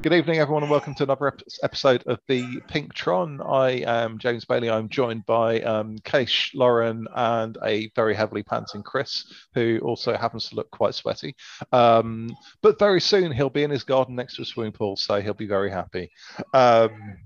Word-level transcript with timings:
Good 0.00 0.12
evening, 0.12 0.38
everyone, 0.38 0.62
and 0.62 0.70
welcome 0.70 0.94
to 0.94 1.02
another 1.02 1.26
ep- 1.26 1.42
episode 1.64 2.04
of 2.06 2.20
the 2.28 2.60
Pinktron. 2.68 3.44
I 3.44 3.82
am 3.84 4.18
James 4.18 4.44
Bailey. 4.44 4.70
I'm 4.70 4.88
joined 4.88 5.26
by 5.26 5.60
um, 5.62 5.98
Kees, 6.04 6.52
Lauren, 6.54 7.08
and 7.16 7.58
a 7.64 7.90
very 7.96 8.14
heavily 8.14 8.44
panting 8.44 8.84
Chris, 8.84 9.24
who 9.54 9.80
also 9.82 10.16
happens 10.16 10.48
to 10.48 10.54
look 10.54 10.70
quite 10.70 10.94
sweaty. 10.94 11.34
Um, 11.72 12.30
but 12.62 12.78
very 12.78 13.00
soon 13.00 13.32
he'll 13.32 13.50
be 13.50 13.64
in 13.64 13.70
his 13.70 13.82
garden 13.82 14.14
next 14.14 14.36
to 14.36 14.42
a 14.42 14.44
swimming 14.44 14.70
pool, 14.70 14.96
so 14.96 15.20
he'll 15.20 15.34
be 15.34 15.48
very 15.48 15.70
happy. 15.70 16.12
Um, 16.54 17.18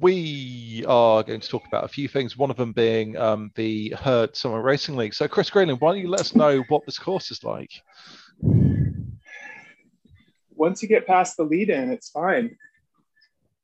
we 0.00 0.86
are 0.88 1.22
going 1.22 1.40
to 1.40 1.48
talk 1.48 1.66
about 1.66 1.84
a 1.84 1.88
few 1.88 2.08
things, 2.08 2.38
one 2.38 2.50
of 2.50 2.56
them 2.56 2.72
being 2.72 3.18
um, 3.18 3.50
the 3.56 3.90
Herd 3.90 4.34
Summer 4.34 4.62
Racing 4.62 4.96
League. 4.96 5.12
So, 5.12 5.28
Chris 5.28 5.50
Greenland, 5.50 5.82
why 5.82 5.92
don't 5.92 6.00
you 6.00 6.08
let 6.08 6.20
us 6.20 6.34
know 6.34 6.64
what 6.68 6.86
this 6.86 6.98
course 6.98 7.30
is 7.30 7.44
like? 7.44 7.82
Once 10.56 10.82
you 10.82 10.88
get 10.88 11.06
past 11.06 11.36
the 11.36 11.44
lead 11.44 11.70
in, 11.70 11.90
it's 11.90 12.10
fine. 12.10 12.56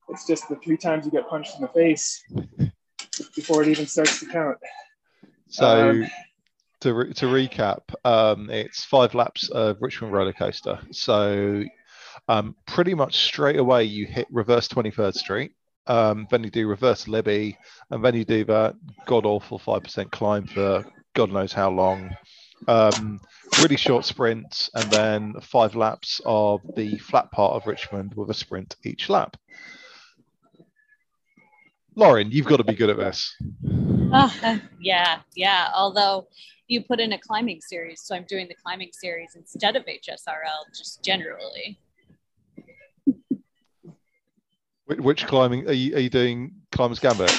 It's 0.09 0.27
just 0.27 0.49
the 0.49 0.57
three 0.57 0.77
times 0.77 1.05
you 1.05 1.11
get 1.11 1.29
punched 1.29 1.55
in 1.57 1.63
the 1.63 1.69
face 1.69 2.23
before 3.35 3.63
it 3.63 3.69
even 3.69 3.87
starts 3.87 4.21
to 4.21 4.27
count. 4.27 4.59
So, 5.49 5.91
um, 5.91 6.07
to, 6.81 6.95
re- 6.95 7.13
to 7.13 7.27
recap, 7.27 7.81
um, 8.05 8.51
it's 8.51 8.85
five 8.85 9.15
laps 9.15 9.49
of 9.51 9.77
Richmond 9.81 10.13
roller 10.13 10.33
coaster. 10.33 10.81
So, 10.91 11.65
um, 12.29 12.57
pretty 12.67 12.95
much 12.95 13.27
straight 13.27 13.59
away, 13.59 13.85
you 13.85 14.07
hit 14.07 14.27
reverse 14.31 14.69
23rd 14.69 15.15
Street. 15.15 15.53
Um, 15.87 16.27
then 16.31 16.45
you 16.45 16.51
do 16.51 16.69
reverse 16.69 17.09
Libby, 17.09 17.59
and 17.91 18.05
then 18.05 18.15
you 18.15 18.25
do 18.25 18.45
that 18.45 18.77
god 19.07 19.27
awful 19.27 19.59
5% 19.59 20.11
climb 20.11 20.47
for 20.47 20.85
God 21.15 21.33
knows 21.33 21.53
how 21.53 21.71
long. 21.71 22.15
Um, 22.69 23.21
really 23.63 23.77
short 23.77 24.05
sprints, 24.05 24.71
and 24.75 24.91
then 24.91 25.35
five 25.43 25.75
laps 25.75 26.21
of 26.25 26.61
the 26.77 26.99
flat 26.99 27.31
part 27.31 27.55
of 27.55 27.67
Richmond 27.67 28.15
with 28.15 28.31
a 28.31 28.35
sprint 28.35 28.77
each 28.85 29.09
lap. 29.09 29.37
Lauren, 31.97 32.31
you've 32.31 32.47
got 32.47 32.59
to 32.59 32.65
be 32.65 32.75
good 32.75 32.91
at 32.91 32.97
this. 32.97 33.35
Uh, 34.13 34.59
yeah, 34.81 35.21
yeah. 35.35 35.69
Although 35.75 36.29
you 36.69 36.83
put 36.83 37.01
in 37.01 37.13
a 37.13 37.19
climbing 37.19 37.61
series, 37.61 38.03
so 38.03 38.15
I'm 38.15 38.25
doing 38.29 38.49
the 38.49 38.55
climbing 38.55 38.91
series 38.93 39.35
instead 39.35 39.77
of 39.77 39.85
HSRL, 39.85 40.75
just 40.77 41.05
generally. 41.05 41.79
Which 44.87 45.27
climbing 45.27 45.69
are 45.69 45.73
you, 45.73 45.97
are 45.97 46.01
you 46.01 46.11
doing? 46.11 46.53
Climbers 46.73 46.99
Gambit. 46.99 47.31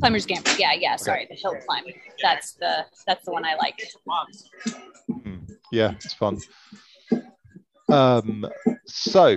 Climbers 0.00 0.26
Gambit. 0.26 0.58
Yeah, 0.58 0.72
yeah. 0.74 0.96
Sorry, 0.96 1.26
the 1.30 1.34
hill 1.34 1.56
climb. 1.66 1.84
That's 2.22 2.52
the 2.54 2.84
that's 3.06 3.24
the 3.24 3.32
one 3.32 3.44
I 3.44 3.54
like. 3.54 3.78
Mm, 5.10 5.39
yeah, 5.70 5.92
it's 5.92 6.14
fun. 6.14 6.38
Um, 7.88 8.46
so 8.86 9.36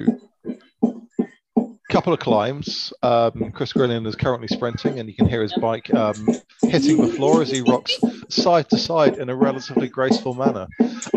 couple 1.94 2.12
of 2.12 2.20
climbs. 2.20 2.92
Um, 3.04 3.52
Chris 3.52 3.72
Greenland 3.72 4.08
is 4.08 4.16
currently 4.16 4.48
sprinting, 4.48 5.00
and 5.00 5.08
you 5.08 5.14
can 5.14 5.28
hear 5.28 5.44
his 5.44 5.54
bike 5.54 5.94
um, 5.94 6.28
hitting 6.64 6.98
the 6.98 7.14
floor 7.16 7.44
as 7.44 7.52
he 7.52 7.62
rocks 7.62 8.00
side 8.30 8.68
to 8.72 8.80
side 8.80 9.20
in 9.20 9.30
a 9.30 9.36
relatively 9.36 9.88
graceful 9.88 10.34
manner. 10.34 10.68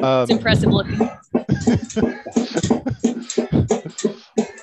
Um, 0.02 0.24
it's 0.24 0.32
impressive 0.32 0.70
looking. 0.70 1.00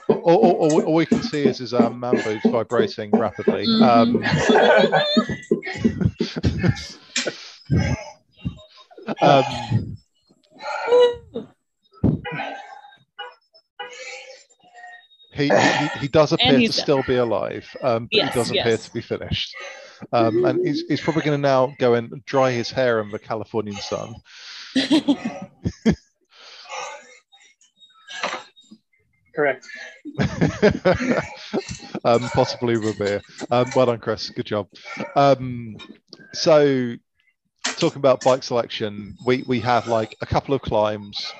all, 0.08 0.36
all, 0.36 0.84
all, 0.84 0.94
we 0.94 1.08
can 1.08 1.24
see 1.24 1.42
is 1.42 1.58
his 1.58 1.74
um, 1.74 2.00
man 2.00 2.22
boobs 2.24 2.46
vibrating 2.46 3.10
rapidly. 3.10 3.66
Mm-hmm. 3.66 4.24
He, 15.34 15.50
he, 15.50 15.88
he 16.00 16.08
does 16.08 16.32
appear 16.32 16.60
to 16.60 16.72
still 16.72 17.02
be 17.08 17.16
alive, 17.16 17.68
um, 17.82 18.06
but 18.06 18.18
yes, 18.18 18.34
he 18.34 18.40
does 18.40 18.52
yes. 18.52 18.66
appear 18.66 18.78
to 18.78 18.94
be 18.94 19.02
finished. 19.02 19.56
Um, 20.12 20.46
and 20.46 20.66
he's, 20.66 20.84
he's 20.88 21.02
probably 21.02 21.24
going 21.24 21.38
to 21.38 21.42
now 21.42 21.74
go 21.80 21.96
and 21.96 22.24
dry 22.26 22.52
his 22.52 22.70
hair 22.70 23.00
in 23.00 23.10
the 23.10 23.18
Californian 23.20 23.78
sun. 23.78 24.16
Correct. 29.36 29.66
um, 32.06 32.22
possibly 32.34 32.78
with 32.78 33.00
beer. 33.00 33.22
Um, 33.50 33.72
well 33.76 33.88
done, 33.88 33.98
Chris. 33.98 34.30
Good 34.30 34.46
job. 34.46 34.68
Um, 35.16 35.78
so, 36.34 36.94
talking 37.78 38.00
about 38.00 38.24
bike 38.24 38.44
selection, 38.44 39.16
we 39.26 39.44
we 39.48 39.60
have 39.62 39.88
like 39.88 40.16
a 40.22 40.26
couple 40.26 40.54
of 40.54 40.62
climbs. 40.62 41.32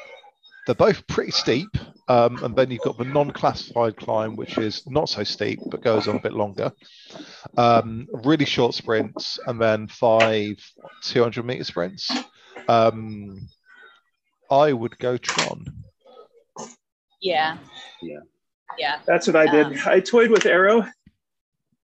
They're 0.66 0.76
both 0.76 1.06
pretty 1.08 1.32
steep, 1.32 1.70
um, 2.08 2.42
and 2.44 2.56
then 2.56 2.72
you've 2.72 2.82
got 2.82 2.98
the 2.98 3.04
non-classified 3.04 3.98
climb, 3.98 4.38
which 4.38 4.58
is 4.58 4.88
not 4.88 5.10
so 5.10 5.24
steep 5.24 5.60
but 5.70 5.84
goes 5.84 6.08
on 6.08 6.16
a 6.16 6.22
bit 6.22 6.34
longer. 6.34 6.72
Um, 7.58 8.08
really 8.12 8.46
short 8.46 8.74
sprints, 8.74 9.40
and 9.46 9.60
then 9.60 9.88
five 9.88 10.56
200 11.02 11.46
meter 11.46 11.66
sprints. 11.66 12.10
Um, 12.68 13.50
I 14.50 14.72
would 14.72 14.98
go 15.00 15.18
Tron. 15.18 15.84
Yeah. 17.22 17.58
Yeah. 18.02 18.20
Yeah. 18.78 19.00
That's 19.06 19.28
what 19.28 19.36
I 19.36 19.48
did. 19.50 19.66
Um, 19.66 19.78
I 19.86 20.00
toyed 20.00 20.30
with 20.30 20.46
Arrow, 20.46 20.86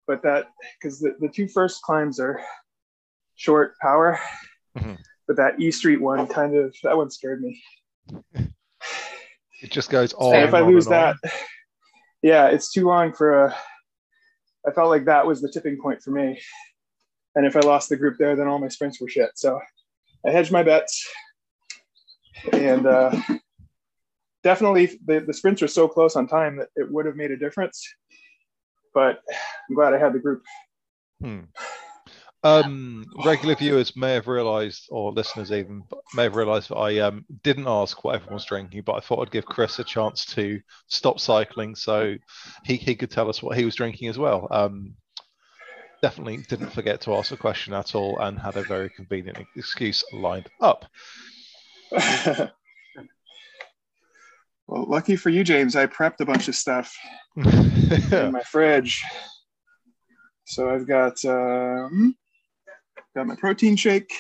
but 0.08 0.22
that 0.24 0.48
because 0.80 1.00
the, 1.00 1.16
the 1.20 1.30
two 1.30 1.48
first 1.48 1.82
climbs 1.82 2.20
are 2.20 2.42
short 3.40 3.78
power, 3.80 4.20
mm-hmm. 4.78 4.96
but 5.26 5.38
that 5.38 5.60
E 5.60 5.72
Street 5.72 6.02
one 6.02 6.28
kind 6.28 6.56
of 6.56 6.76
that 6.84 6.96
one 6.96 7.10
scared 7.10 7.42
me. 7.42 7.62
It 9.62 9.72
just 9.72 9.90
goes. 9.90 10.14
And 10.20 10.44
if 10.44 10.54
I 10.54 10.60
lose 10.60 10.86
that, 10.88 11.16
yeah, 12.22 12.48
it's 12.48 12.72
too 12.72 12.86
long 12.86 13.14
for 13.14 13.46
a. 13.46 13.56
I 14.68 14.72
felt 14.72 14.90
like 14.90 15.06
that 15.06 15.26
was 15.26 15.42
the 15.42 15.50
tipping 15.50 15.82
point 15.82 16.02
for 16.04 16.12
me, 16.12 16.40
and 17.36 17.46
if 17.46 17.56
I 17.56 17.62
lost 17.62 17.88
the 17.88 17.96
group 17.96 18.18
there, 18.20 18.36
then 18.36 18.48
all 18.48 18.60
my 18.60 18.68
sprints 18.68 19.00
were 19.00 19.08
shit. 19.08 19.32
So 19.36 19.60
I 20.28 20.32
hedged 20.32 20.52
my 20.52 20.64
bets, 20.64 21.10
and 22.52 22.86
uh, 22.86 23.16
definitely 24.44 25.00
the, 25.06 25.22
the 25.22 25.34
sprints 25.34 25.62
were 25.62 25.70
so 25.70 25.88
close 25.88 26.18
on 26.18 26.28
time 26.28 26.58
that 26.58 26.68
it 26.76 26.92
would 26.92 27.06
have 27.06 27.16
made 27.16 27.32
a 27.32 27.38
difference. 27.38 27.88
But 28.94 29.22
I'm 29.70 29.76
glad 29.76 29.94
I 29.94 29.98
had 29.98 30.12
the 30.12 30.20
group. 30.20 30.44
Hmm. 31.22 31.42
Um, 32.42 33.06
regular 33.26 33.56
viewers 33.56 33.96
may 33.98 34.14
have 34.14 34.28
realised, 34.28 34.88
or 34.90 35.12
listeners 35.12 35.52
even 35.52 35.84
may 36.14 36.24
have 36.24 36.36
realised 36.36 36.70
that 36.70 36.78
I 36.78 37.00
um, 37.00 37.26
didn't 37.44 37.68
ask 37.68 38.04
what 38.04 38.16
everyone's 38.16 38.46
drinking, 38.46 38.84
but 38.86 38.94
I 38.94 39.02
thought 39.02 39.22
I'd 39.22 39.32
give 39.32 39.46
Chris 39.46 39.80
a 39.80 39.84
chance 39.84 40.26
to 40.36 40.62
stop 40.88 41.20
cycling 41.20 41.76
so 41.76 42.16
he, 42.64 42.78
he 42.78 42.96
could 42.96 43.12
tell 43.12 43.30
us 43.30 43.44
what 43.44 43.58
he 43.58 43.66
was 43.66 43.76
drinking 43.76 44.08
as 44.08 44.18
well. 44.18 44.48
Um, 44.52 44.94
definitely 46.02 46.38
didn't 46.38 46.72
forget 46.72 47.02
to 47.02 47.16
ask 47.16 47.32
a 47.34 47.38
question 47.38 47.74
at 47.74 47.94
all 47.94 48.18
and 48.20 48.40
had 48.40 48.56
a 48.56 48.64
very 48.64 48.90
convenient 48.90 49.38
excuse 49.56 50.04
lined 50.14 50.48
up. 50.62 50.86
Well, 54.70 54.86
lucky 54.88 55.16
for 55.16 55.30
you, 55.30 55.44
James, 55.44 55.76
I 55.76 55.88
prepped 55.88 56.20
a 56.20 56.26
bunch 56.26 56.48
of 56.48 56.54
stuff 56.54 56.96
in 57.36 58.32
my 58.32 58.44
fridge. 58.44 59.04
So 60.46 60.70
I've 60.70 60.86
got 60.86 61.26
um, 61.26 62.16
got 63.20 63.28
my 63.28 63.36
protein 63.36 63.76
shake, 63.76 64.14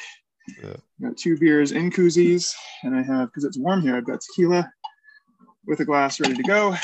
yeah. 0.61 0.75
got 1.01 1.15
two 1.15 1.37
beers 1.37 1.71
in 1.71 1.89
koozies, 1.89 2.53
and 2.83 2.93
I 2.93 3.01
have 3.01 3.29
because 3.29 3.45
it's 3.45 3.57
warm 3.57 3.81
here. 3.81 3.95
I've 3.95 4.05
got 4.05 4.19
tequila 4.19 4.69
with 5.65 5.79
a 5.79 5.85
glass 5.85 6.19
ready 6.19 6.35
to 6.35 6.43
go. 6.43 6.75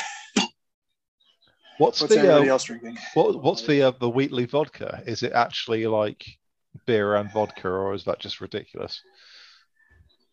What's, 1.78 2.00
what's 2.00 2.14
the 2.14 2.20
everybody 2.20 2.48
uh, 2.48 2.52
else 2.52 2.64
drinking? 2.64 2.96
What, 3.12 3.42
what's 3.42 3.66
the 3.66 3.82
uh, 3.82 3.92
the 4.00 4.08
Wheatley 4.08 4.46
vodka? 4.46 5.02
Is 5.06 5.22
it 5.22 5.32
actually 5.32 5.86
like 5.86 6.24
beer 6.86 7.16
and 7.16 7.30
vodka, 7.30 7.68
or 7.68 7.92
is 7.92 8.04
that 8.04 8.18
just 8.18 8.40
ridiculous? 8.40 9.02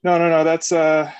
No, 0.04 0.18
no, 0.18 0.30
no. 0.30 0.46
That's 0.46 0.72
uh, 0.72 1.12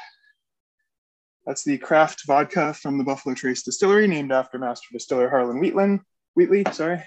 that's 1.46 1.66
the 1.66 1.78
craft 1.78 2.22
vodka 2.26 2.74
from 2.74 2.98
the 2.98 3.04
Buffalo 3.04 3.36
Trace 3.36 3.64
Distillery, 3.64 4.08
named 4.08 4.32
after 4.32 4.58
master 4.58 4.88
distiller 4.94 5.30
Harlen 5.30 5.60
Wheatland. 5.60 6.00
Wheatley, 6.36 6.64
sorry. 6.72 7.04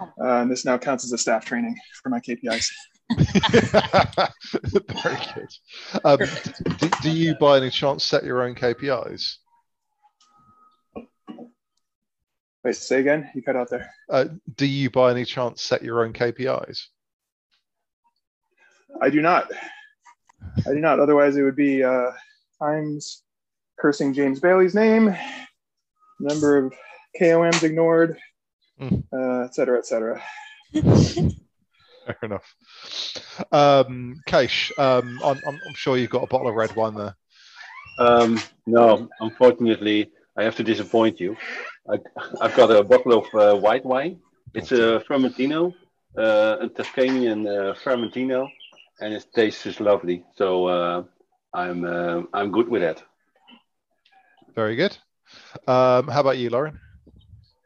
Uh, 0.00 0.06
and 0.18 0.50
this 0.50 0.64
now 0.64 0.78
counts 0.78 1.04
as 1.04 1.12
a 1.12 1.18
staff 1.18 1.44
training 1.44 1.76
for 2.02 2.08
my 2.08 2.20
KPIs. 2.20 2.70
Very 5.02 5.18
good. 5.34 5.48
Um, 6.04 6.18
do, 6.78 6.90
do, 7.02 7.10
you, 7.10 7.34
by 7.36 7.56
any 7.56 7.70
chance, 7.70 8.04
set 8.04 8.24
your 8.24 8.42
own 8.42 8.54
KPIs? 8.54 9.36
Wait, 12.64 12.76
say 12.76 13.00
again. 13.00 13.30
You 13.34 13.42
cut 13.42 13.56
out 13.56 13.70
there. 13.70 13.90
Uh, 14.10 14.26
do 14.56 14.66
you, 14.66 14.90
by 14.90 15.10
any 15.10 15.24
chance, 15.24 15.62
set 15.62 15.82
your 15.82 16.04
own 16.04 16.12
KPIs? 16.12 16.86
I 19.00 19.10
do 19.10 19.22
not. 19.22 19.50
I 20.66 20.72
do 20.72 20.80
not. 20.80 21.00
Otherwise, 21.00 21.36
it 21.36 21.42
would 21.42 21.56
be 21.56 21.82
uh, 21.82 22.10
times 22.58 23.22
cursing 23.78 24.12
James 24.12 24.40
Bailey's 24.40 24.74
name, 24.74 25.16
number 26.20 26.58
of 26.58 26.74
KOMs 27.20 27.62
ignored, 27.62 28.18
mm. 28.80 29.02
uh, 29.12 29.44
et 29.44 29.54
cetera, 29.54 29.78
et 29.78 29.86
cetera. 29.86 30.22
Fair 30.72 32.16
enough. 32.22 32.54
Um, 33.52 34.22
Kees, 34.26 34.72
um, 34.78 35.20
I'm, 35.22 35.38
I'm, 35.46 35.74
sure 35.74 35.96
you've 35.98 36.10
got 36.10 36.22
a 36.22 36.26
bottle 36.26 36.48
of 36.48 36.54
red 36.54 36.74
wine 36.74 36.94
there. 36.94 37.14
Um, 37.98 38.40
no, 38.66 39.08
unfortunately, 39.20 40.10
I 40.36 40.44
have 40.44 40.56
to 40.56 40.64
disappoint 40.64 41.20
you. 41.20 41.36
I, 41.90 41.98
have 42.40 42.54
got 42.54 42.70
a 42.70 42.82
bottle 42.82 43.18
of 43.18 43.34
uh, 43.34 43.60
white 43.60 43.84
wine. 43.84 44.20
It's 44.54 44.72
a 44.72 45.02
Vermentino, 45.08 45.74
uh, 46.16 46.56
a 46.60 46.68
Tuscanian 46.68 47.46
uh, 47.46 47.74
Vermentino, 47.74 48.48
and 49.00 49.12
it 49.14 49.26
tastes 49.34 49.80
lovely. 49.80 50.24
So 50.36 50.66
uh, 50.66 51.02
I'm 51.52 51.84
uh, 51.84 52.22
I'm 52.32 52.50
good 52.50 52.68
with 52.68 52.82
that. 52.82 53.02
Very 54.54 54.76
good. 54.76 54.96
Um, 55.66 56.08
how 56.08 56.20
about 56.20 56.38
you, 56.38 56.50
Lauren? 56.50 56.80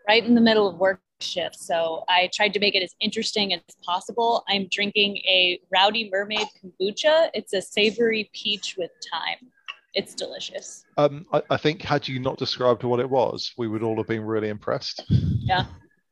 Right 0.09 0.25
in 0.25 0.35
the 0.35 0.41
middle 0.41 0.69
of 0.69 0.79
work 0.79 1.01
shift, 1.21 1.57
so 1.57 2.05
I 2.09 2.29
tried 2.35 2.53
to 2.55 2.61
make 2.61 2.75
it 2.75 2.83
as 2.83 2.95
interesting 3.01 3.55
as 3.55 3.61
possible. 3.85 4.45
I'm 4.49 4.67
drinking 4.71 5.19
a 5.19 5.61
Rowdy 5.73 6.11
Mermaid 6.11 6.49
kombucha. 6.63 7.31
It's 7.35 7.53
a 7.53 7.63
savory 7.63 8.31
peach 8.33 8.77
with 8.77 8.91
thyme. 9.11 9.51
It's 9.95 10.15
delicious. 10.15 10.85
Um, 10.97 11.27
I, 11.33 11.43
I 11.51 11.57
think 11.57 11.83
had 11.83 12.09
you 12.09 12.19
not 12.19 12.39
described 12.39 12.83
what 12.83 12.99
it 13.01 13.09
was, 13.09 13.53
we 13.59 13.69
would 13.69 13.83
all 13.83 13.97
have 13.97 14.07
been 14.07 14.25
really 14.25 14.49
impressed. 14.49 15.05
Yeah. 15.09 15.67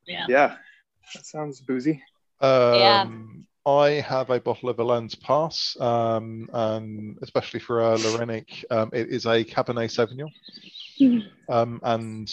Yeah. 0.06 0.26
Yeah. 0.28 0.56
That 1.14 1.26
sounds 1.26 1.60
boozy. 1.60 2.02
Um, 2.40 2.74
yeah. 2.74 3.06
I 3.66 3.90
have 4.00 4.30
a 4.30 4.40
bottle 4.40 4.70
of 4.70 4.78
Elands 4.78 5.20
Pass, 5.20 5.76
um, 5.80 6.48
and 6.52 7.18
especially 7.22 7.60
for 7.60 7.80
a 7.80 7.96
Lorenic, 7.96 8.64
um, 8.70 8.90
it 8.92 9.08
is 9.08 9.26
a 9.26 9.44
Cabernet 9.44 9.90
Sauvignon. 9.90 10.30
um, 11.48 11.80
and 11.82 12.30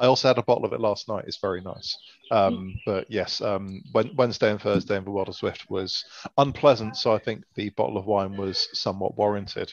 I 0.00 0.06
also 0.06 0.28
had 0.28 0.38
a 0.38 0.42
bottle 0.42 0.64
of 0.64 0.72
it 0.72 0.80
last 0.80 1.08
night. 1.08 1.24
It's 1.26 1.38
very 1.38 1.60
nice. 1.60 1.96
Um, 2.30 2.74
but 2.86 3.10
yes, 3.10 3.40
um, 3.40 3.82
Wednesday 4.16 4.50
and 4.50 4.60
Thursday 4.60 4.96
in 4.96 5.04
the 5.04 5.10
World 5.10 5.28
of 5.28 5.36
Zwift 5.36 5.68
was 5.68 6.04
unpleasant, 6.38 6.96
so 6.96 7.12
I 7.14 7.18
think 7.18 7.44
the 7.54 7.70
bottle 7.70 7.96
of 7.96 8.06
wine 8.06 8.36
was 8.36 8.68
somewhat 8.72 9.16
warranted. 9.16 9.72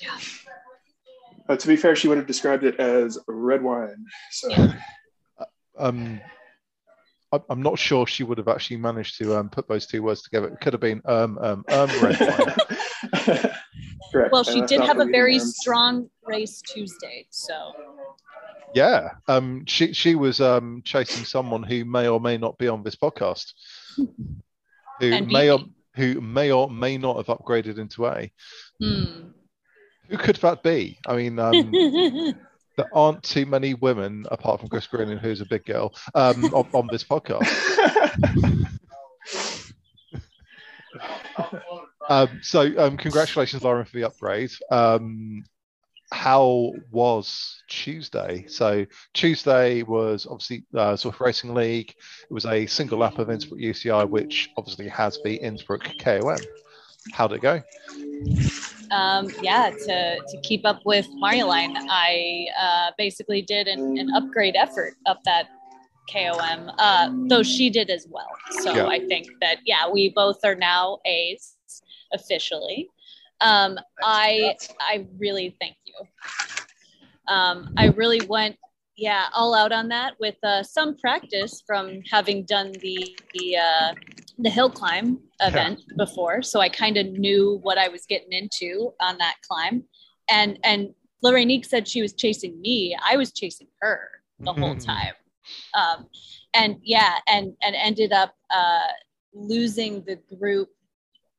Yeah. 0.00 0.18
Uh, 1.48 1.56
to 1.56 1.68
be 1.68 1.76
fair, 1.76 1.96
she 1.96 2.08
would 2.08 2.18
have 2.18 2.26
described 2.26 2.64
it 2.64 2.78
as 2.78 3.18
red 3.26 3.62
wine. 3.62 4.04
So. 4.30 4.48
Yeah. 4.50 4.72
Um, 5.78 6.20
I'm 7.50 7.62
not 7.62 7.78
sure 7.78 8.06
she 8.06 8.24
would 8.24 8.38
have 8.38 8.48
actually 8.48 8.78
managed 8.78 9.18
to 9.18 9.36
um, 9.36 9.50
put 9.50 9.68
those 9.68 9.86
two 9.86 10.02
words 10.02 10.22
together. 10.22 10.48
It 10.48 10.60
could 10.60 10.72
have 10.72 10.80
been 10.80 11.02
um, 11.04 11.38
um, 11.38 11.64
um 11.68 11.90
red 12.02 12.18
wine. 12.20 13.50
Correct. 14.12 14.32
Well, 14.32 14.44
she 14.44 14.62
did 14.62 14.80
have 14.80 14.98
a 14.98 15.04
very 15.04 15.38
strong 15.38 16.08
race 16.26 16.62
Tuesday, 16.62 17.26
so. 17.30 17.72
Yeah, 18.74 19.10
um, 19.26 19.64
she 19.66 19.92
she 19.92 20.14
was 20.14 20.40
um, 20.40 20.82
chasing 20.84 21.24
someone 21.24 21.62
who 21.62 21.84
may 21.84 22.08
or 22.08 22.20
may 22.20 22.36
not 22.36 22.58
be 22.58 22.68
on 22.68 22.82
this 22.82 22.96
podcast, 22.96 23.52
who 23.96 25.26
may 25.26 25.50
or 25.50 25.60
who 25.94 26.20
may 26.20 26.52
or 26.52 26.70
may 26.70 26.98
not 26.98 27.16
have 27.16 27.26
upgraded 27.26 27.78
into 27.78 28.06
A. 28.06 28.30
Hmm. 28.80 29.30
Who 30.08 30.16
could 30.16 30.36
that 30.36 30.62
be? 30.62 30.98
I 31.06 31.16
mean, 31.16 31.38
um, 31.38 31.70
there 32.76 32.88
aren't 32.94 33.22
too 33.24 33.44
many 33.44 33.74
women 33.74 34.24
apart 34.30 34.60
from 34.60 34.68
Chris 34.68 34.86
Greenland, 34.86 35.20
who's 35.20 35.40
a 35.40 35.46
big 35.46 35.66
girl, 35.66 35.94
um, 36.14 36.44
on, 36.46 36.66
on, 36.72 36.88
this 36.90 37.04
podcast. 37.04 37.44
um, 42.08 42.40
so, 42.42 42.72
um, 42.78 42.96
congratulations, 42.96 43.62
Lauren, 43.62 43.84
for 43.84 43.96
the 43.96 44.04
upgrade. 44.04 44.52
Um, 44.70 45.44
how 46.10 46.72
was 46.90 47.62
Tuesday? 47.68 48.46
So 48.48 48.86
Tuesday 49.14 49.82
was 49.82 50.26
obviously 50.26 50.64
uh, 50.74 50.94
Zwift 50.94 51.20
Racing 51.20 51.54
League. 51.54 51.94
It 52.22 52.32
was 52.32 52.46
a 52.46 52.66
single 52.66 52.98
lap 52.98 53.18
of 53.18 53.30
Innsbruck 53.30 53.60
UCI, 53.60 54.08
which 54.08 54.50
obviously 54.56 54.88
has 54.88 55.18
the 55.24 55.34
Innsbruck 55.36 55.82
KOM. 56.00 56.38
How 57.12 57.26
did 57.26 57.36
it 57.36 57.42
go? 57.42 57.62
um, 58.90 59.28
yeah, 59.42 59.70
to, 59.70 60.18
to 60.18 60.40
keep 60.42 60.64
up 60.64 60.80
with 60.84 61.06
Marjolein, 61.22 61.74
I 61.90 62.46
uh, 62.60 62.90
basically 62.96 63.42
did 63.42 63.68
an, 63.68 63.98
an, 63.98 64.10
upgrade 64.14 64.56
effort 64.56 64.94
up 65.06 65.20
that 65.24 65.48
KOM, 66.10 66.70
uh, 66.78 67.10
though 67.28 67.42
she 67.42 67.70
did 67.70 67.90
as 67.90 68.06
well. 68.08 68.28
So 68.62 68.74
yeah. 68.74 68.86
I 68.86 69.00
think 69.06 69.28
that, 69.40 69.58
yeah, 69.64 69.88
we 69.88 70.10
both 70.10 70.38
are 70.44 70.54
now 70.54 70.98
A's 71.04 71.56
officially. 72.12 72.88
Um, 73.40 73.78
I, 74.02 74.56
I 74.80 75.06
really 75.18 75.56
thank 75.60 75.76
Um, 77.28 77.74
I 77.76 77.86
really 77.88 78.20
went, 78.26 78.56
yeah, 78.96 79.26
all 79.34 79.54
out 79.54 79.72
on 79.72 79.88
that 79.88 80.14
with 80.18 80.36
uh, 80.42 80.62
some 80.62 80.96
practice 80.96 81.62
from 81.66 82.00
having 82.10 82.44
done 82.44 82.72
the, 82.80 83.16
the 83.34 83.56
uh, 83.56 83.94
the 84.38 84.50
hill 84.50 84.70
climb 84.70 85.18
event 85.40 85.80
yeah. 85.80 85.94
before, 85.96 86.42
so 86.42 86.60
I 86.60 86.68
kind 86.68 86.96
of 86.96 87.06
knew 87.06 87.58
what 87.62 87.76
I 87.76 87.88
was 87.88 88.06
getting 88.06 88.32
into 88.32 88.92
on 89.00 89.18
that 89.18 89.36
climb. 89.46 89.84
And 90.30 90.58
and 90.62 90.94
Lorraine 91.22 91.62
said 91.62 91.88
she 91.88 92.02
was 92.02 92.12
chasing 92.12 92.60
me. 92.60 92.96
I 93.04 93.16
was 93.16 93.32
chasing 93.32 93.66
her 93.80 94.08
the 94.40 94.52
whole 94.52 94.76
mm-hmm. 94.76 94.78
time. 94.78 95.14
Um, 95.74 96.06
and 96.54 96.76
yeah, 96.82 97.14
and 97.26 97.54
and 97.62 97.74
ended 97.74 98.12
up 98.12 98.34
uh, 98.50 98.86
losing 99.32 100.04
the 100.04 100.18
group 100.36 100.68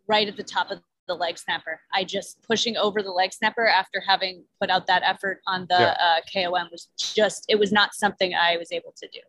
right 0.07 0.27
at 0.27 0.35
the 0.35 0.43
top 0.43 0.71
of 0.71 0.79
the 1.09 1.15
leg 1.15 1.37
snapper. 1.37 1.81
I 1.93 2.05
just 2.05 2.41
pushing 2.43 2.77
over 2.77 3.01
the 3.01 3.11
leg 3.11 3.33
snapper 3.33 3.67
after 3.67 4.01
having 4.07 4.45
put 4.61 4.69
out 4.69 4.87
that 4.87 5.01
effort 5.03 5.41
on 5.45 5.65
the 5.67 5.75
yeah. 5.77 5.97
uh, 5.99 6.21
KOM 6.31 6.69
was 6.71 6.87
just 6.97 7.45
it 7.49 7.59
was 7.59 7.73
not 7.73 7.93
something 7.93 8.33
I 8.33 8.55
was 8.55 8.71
able 8.71 8.93
to 8.97 9.07
do. 9.11 9.19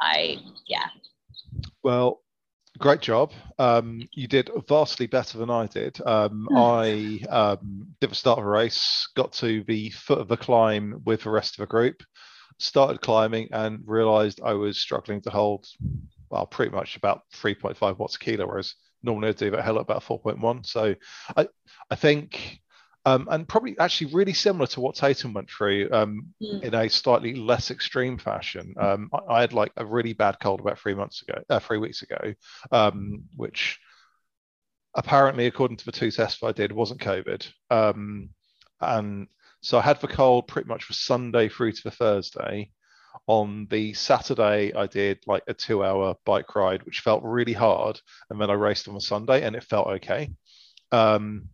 I 0.00 0.36
yeah. 0.68 0.86
Well, 1.82 2.22
great 2.78 3.00
job. 3.00 3.32
Um, 3.58 4.06
you 4.12 4.28
did 4.28 4.50
vastly 4.68 5.06
better 5.06 5.38
than 5.38 5.50
I 5.50 5.66
did. 5.66 6.00
Um, 6.06 6.46
hmm. 6.48 6.56
I 6.56 7.20
um, 7.28 7.86
did 8.00 8.10
the 8.10 8.14
start 8.14 8.38
of 8.38 8.44
a 8.44 8.48
race, 8.48 9.08
got 9.16 9.32
to 9.34 9.64
the 9.64 9.90
foot 9.90 10.20
of 10.20 10.28
the 10.28 10.36
climb 10.36 11.00
with 11.04 11.22
the 11.22 11.30
rest 11.30 11.54
of 11.54 11.62
the 11.62 11.66
group, 11.66 12.02
started 12.58 13.00
climbing, 13.00 13.48
and 13.52 13.80
realised 13.86 14.40
I 14.44 14.52
was 14.52 14.78
struggling 14.78 15.22
to 15.22 15.30
hold, 15.30 15.66
well, 16.30 16.46
pretty 16.46 16.72
much 16.72 16.96
about 16.96 17.22
3.5 17.34 17.98
watts 17.98 18.16
a 18.16 18.18
kilo, 18.18 18.46
whereas 18.46 18.74
normally 19.02 19.28
I 19.28 19.32
do 19.32 19.50
that 19.50 19.64
hell 19.64 19.76
at 19.76 19.82
about 19.82 20.04
4.1. 20.04 20.66
So 20.66 20.94
I, 21.36 21.48
I 21.90 21.94
think 21.94 22.62
um, 23.04 23.26
and 23.30 23.48
probably 23.48 23.76
actually 23.78 24.12
really 24.12 24.32
similar 24.32 24.66
to 24.68 24.80
what 24.80 24.94
Tatum 24.94 25.32
went 25.32 25.50
through 25.50 25.88
um, 25.92 26.28
mm. 26.40 26.62
in 26.62 26.74
a 26.74 26.88
slightly 26.88 27.34
less 27.34 27.70
extreme 27.70 28.16
fashion. 28.16 28.74
Um, 28.78 29.10
I, 29.12 29.34
I, 29.34 29.40
had 29.40 29.52
like 29.52 29.72
a 29.76 29.84
really 29.84 30.12
bad 30.12 30.38
cold 30.40 30.60
about 30.60 30.78
three 30.78 30.94
months 30.94 31.22
ago, 31.22 31.42
uh, 31.50 31.58
three 31.58 31.78
weeks 31.78 32.02
ago, 32.02 32.34
um, 32.70 33.24
which 33.34 33.80
apparently, 34.94 35.46
according 35.46 35.78
to 35.78 35.84
the 35.84 35.92
two 35.92 36.12
tests 36.12 36.42
I 36.44 36.52
did, 36.52 36.70
wasn't 36.70 37.00
COVID. 37.00 37.50
Um, 37.70 38.28
and 38.80 39.26
so 39.62 39.78
I 39.78 39.82
had 39.82 40.00
the 40.00 40.08
cold 40.08 40.46
pretty 40.46 40.68
much 40.68 40.84
for 40.84 40.92
Sunday 40.92 41.48
through 41.48 41.72
to 41.72 41.82
the 41.82 41.90
Thursday. 41.90 42.70
On 43.26 43.66
the 43.70 43.92
Saturday, 43.94 44.74
I 44.74 44.86
did 44.86 45.20
like 45.26 45.42
a 45.46 45.54
two 45.54 45.84
hour 45.84 46.14
bike 46.24 46.54
ride, 46.54 46.82
which 46.84 47.00
felt 47.00 47.22
really 47.22 47.52
hard. 47.52 48.00
And 48.30 48.40
then 48.40 48.50
I 48.50 48.54
raced 48.54 48.88
on 48.88 48.94
the 48.94 49.00
Sunday 49.00 49.42
and 49.42 49.54
it 49.54 49.64
felt 49.64 49.86
okay. 49.88 50.30
Um, 50.90 51.48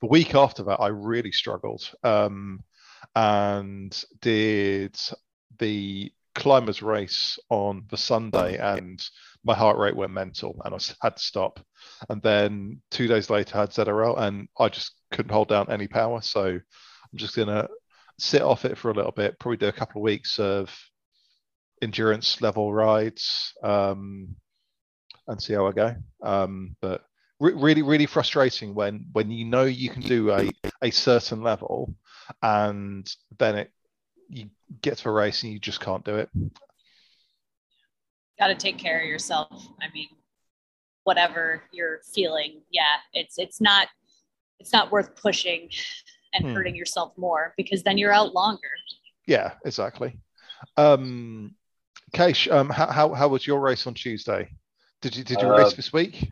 the 0.00 0.08
week 0.08 0.34
after 0.34 0.64
that, 0.64 0.80
I 0.80 0.88
really 0.88 1.32
struggled 1.32 1.90
um, 2.02 2.64
and 3.14 4.02
did 4.20 4.98
the 5.58 6.12
climbers 6.34 6.82
race 6.82 7.38
on 7.50 7.84
the 7.90 7.96
Sunday, 7.96 8.56
and 8.56 9.02
my 9.44 9.54
heart 9.54 9.78
rate 9.78 9.96
went 9.96 10.12
mental, 10.12 10.60
and 10.64 10.74
I 10.74 10.78
had 11.02 11.16
to 11.16 11.22
stop. 11.22 11.60
And 12.08 12.22
then 12.22 12.80
two 12.90 13.06
days 13.06 13.30
later, 13.30 13.56
I 13.56 13.60
had 13.62 13.70
ZRL, 13.70 14.18
and 14.18 14.48
I 14.58 14.68
just 14.68 14.92
couldn't 15.10 15.32
hold 15.32 15.48
down 15.48 15.70
any 15.70 15.86
power. 15.86 16.22
So 16.22 16.44
I'm 16.46 17.18
just 17.18 17.36
gonna 17.36 17.68
sit 18.20 18.42
off 18.42 18.64
it 18.64 18.76
for 18.76 18.90
a 18.90 18.94
little 18.94 19.12
bit, 19.12 19.38
probably 19.38 19.56
do 19.56 19.68
a 19.68 19.72
couple 19.72 20.00
of 20.00 20.04
weeks 20.04 20.38
of 20.38 20.70
endurance 21.82 22.40
level 22.40 22.72
rides, 22.72 23.54
um, 23.62 24.36
and 25.26 25.42
see 25.42 25.54
how 25.54 25.66
I 25.66 25.72
go. 25.72 25.94
Um, 26.22 26.76
but 26.80 27.04
really 27.40 27.80
really 27.80 28.04
frustrating 28.04 28.74
when 28.74 29.06
when 29.12 29.30
you 29.30 29.46
know 29.46 29.64
you 29.64 29.88
can 29.88 30.02
do 30.02 30.30
a 30.30 30.50
a 30.82 30.90
certain 30.90 31.42
level 31.42 31.94
and 32.42 33.10
then 33.38 33.56
it 33.56 33.72
you 34.28 34.50
get 34.82 34.98
to 34.98 35.08
a 35.08 35.12
race 35.12 35.42
and 35.42 35.50
you 35.50 35.58
just 35.58 35.80
can't 35.80 36.04
do 36.04 36.16
it. 36.16 36.28
Got 38.38 38.48
to 38.48 38.54
take 38.54 38.76
care 38.76 39.00
of 39.00 39.06
yourself. 39.06 39.68
I 39.80 39.86
mean 39.94 40.08
whatever 41.04 41.62
you're 41.72 42.00
feeling 42.14 42.60
yeah 42.70 42.98
it's 43.14 43.38
it's 43.38 43.60
not 43.60 43.88
it's 44.58 44.72
not 44.72 44.92
worth 44.92 45.16
pushing 45.16 45.70
and 46.34 46.46
hmm. 46.46 46.54
hurting 46.54 46.74
yourself 46.74 47.12
more 47.16 47.54
because 47.56 47.82
then 47.82 47.98
you're 47.98 48.12
out 48.12 48.34
longer 48.34 48.70
yeah 49.26 49.52
exactly 49.64 50.18
um 50.76 51.54
Kees, 52.12 52.48
um 52.50 52.68
how, 52.68 52.86
how, 52.86 53.14
how 53.14 53.28
was 53.28 53.46
your 53.46 53.60
race 53.60 53.86
on 53.86 53.94
tuesday 53.94 54.48
did 55.00 55.16
you 55.16 55.24
did 55.24 55.40
you 55.40 55.48
uh, 55.48 55.58
race 55.58 55.74
this 55.74 55.92
week 55.92 56.30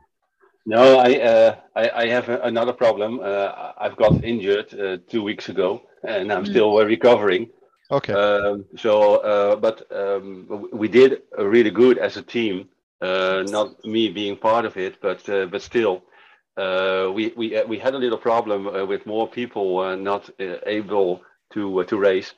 no, 0.69 0.99
I 0.99 1.15
uh, 1.21 1.57
I, 1.75 1.91
I, 2.03 2.09
have 2.09 2.29
a, 2.29 2.43
another 2.43 2.75
problem. 2.75 3.21
Uh, 3.21 3.73
I've 3.79 3.97
got 3.97 4.23
injured 4.23 4.79
uh, 4.79 4.99
two 5.09 5.23
weeks 5.23 5.49
ago, 5.49 5.81
and 6.07 6.31
I'm 6.31 6.45
mm. 6.45 6.51
still 6.51 6.77
recovering. 6.85 7.49
Okay. 7.91 8.13
Um, 8.13 8.67
so, 8.77 9.17
uh, 9.17 9.57
but 9.57 9.91
um, 9.91 10.69
we 10.73 10.89
did 10.89 11.23
really 11.39 11.71
good 11.71 11.97
as 11.97 12.19
a 12.19 12.23
team. 12.23 12.69
Uh, 13.01 13.45
not 13.47 13.83
me 13.85 14.11
being 14.11 14.37
part 14.37 14.67
of 14.67 14.77
it, 14.77 15.01
but 15.01 15.27
uh, 15.31 15.47
but 15.47 15.63
still, 15.63 16.03
we 17.15 17.33
we 17.37 17.63
we 17.69 17.79
had 17.79 17.95
a 17.95 17.99
little 17.99 18.19
problem 18.19 18.65
with 18.89 19.07
more 19.07 19.29
people 19.29 19.97
not 19.97 20.31
able 20.67 21.23
to 21.53 21.85
to 21.85 21.97
race. 21.97 22.35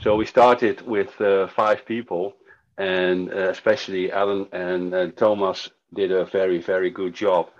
So 0.00 0.16
we 0.16 0.26
started 0.26 0.80
with 0.86 1.20
uh, 1.20 1.46
five 1.48 1.84
people, 1.86 2.34
and 2.78 3.32
uh, 3.32 3.50
especially 3.50 4.10
Alan 4.12 4.46
and, 4.52 4.94
and 4.94 5.16
Thomas 5.16 5.70
did 5.94 6.10
a 6.10 6.24
very 6.24 6.58
very 6.58 6.90
good 6.90 7.14
job 7.14 7.50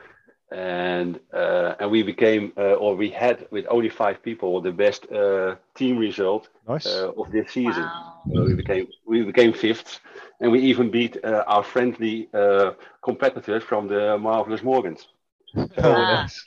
and 0.52 1.18
uh, 1.32 1.74
and 1.80 1.90
we 1.90 2.02
became 2.02 2.52
uh, 2.56 2.74
or 2.74 2.94
we 2.96 3.10
had 3.10 3.46
with 3.50 3.66
only 3.70 3.88
five 3.88 4.22
people 4.22 4.60
the 4.60 4.72
best 4.72 5.10
uh, 5.10 5.56
team 5.74 5.98
result 5.98 6.48
Nice. 6.68 6.86
uh, 6.86 7.12
of 7.16 7.30
this 7.32 7.50
season. 7.52 7.84
Wow. 7.84 8.30
So 8.34 8.44
we 8.44 8.54
became 8.54 8.86
we 9.06 9.22
became 9.22 9.52
fifth, 9.52 10.00
and 10.40 10.52
we 10.52 10.60
even 10.60 10.90
beat 10.90 11.16
uh, 11.24 11.44
our 11.46 11.62
friendly 11.62 12.28
uh, 12.34 12.72
competitors 13.02 13.62
from 13.62 13.88
the 13.88 14.18
marvelous 14.18 14.62
Morgans. 14.62 15.08
Very 15.54 15.68
Ah. 15.78 16.22
nice. 16.22 16.44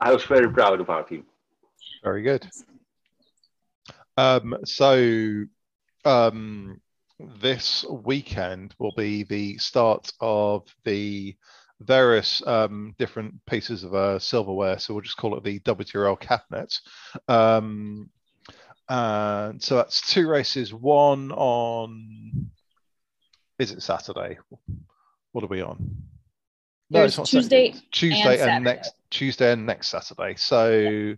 I 0.00 0.12
was 0.12 0.24
very 0.24 0.50
proud 0.50 0.80
of 0.80 0.88
our 0.90 1.02
team. 1.02 1.24
Very 2.04 2.22
good. 2.22 2.48
Um, 4.16 4.56
so 4.64 5.44
um, 6.04 6.80
this 7.40 7.84
weekend 7.88 8.74
will 8.78 8.92
be 8.96 9.24
the 9.24 9.58
start 9.58 10.12
of 10.20 10.66
the 10.84 11.36
various 11.80 12.46
um, 12.46 12.94
different 12.98 13.34
pieces 13.46 13.82
of 13.82 13.94
uh, 13.94 14.18
silverware. 14.18 14.78
So 14.78 14.94
we'll 14.94 15.02
just 15.02 15.16
call 15.16 15.36
it 15.36 15.44
the 15.44 15.58
WTRL 15.60 16.20
cabinet. 16.20 16.78
Um, 17.28 18.10
and 18.88 19.62
so 19.62 19.76
that's 19.76 20.00
two 20.12 20.28
races. 20.28 20.72
One 20.72 21.32
on 21.32 22.50
is 23.58 23.72
it 23.72 23.82
Saturday? 23.82 24.38
What 25.32 25.44
are 25.44 25.48
we 25.48 25.62
on? 25.62 25.96
There's 26.92 27.16
Tuesday 27.16 27.72
Saturday. 27.72 27.88
Tuesday 27.90 28.30
and, 28.32 28.38
Saturday. 28.40 28.60
next 28.60 28.92
Tuesday 29.10 29.52
and 29.52 29.66
next 29.66 29.88
Saturday. 29.88 30.34
So 30.36 31.14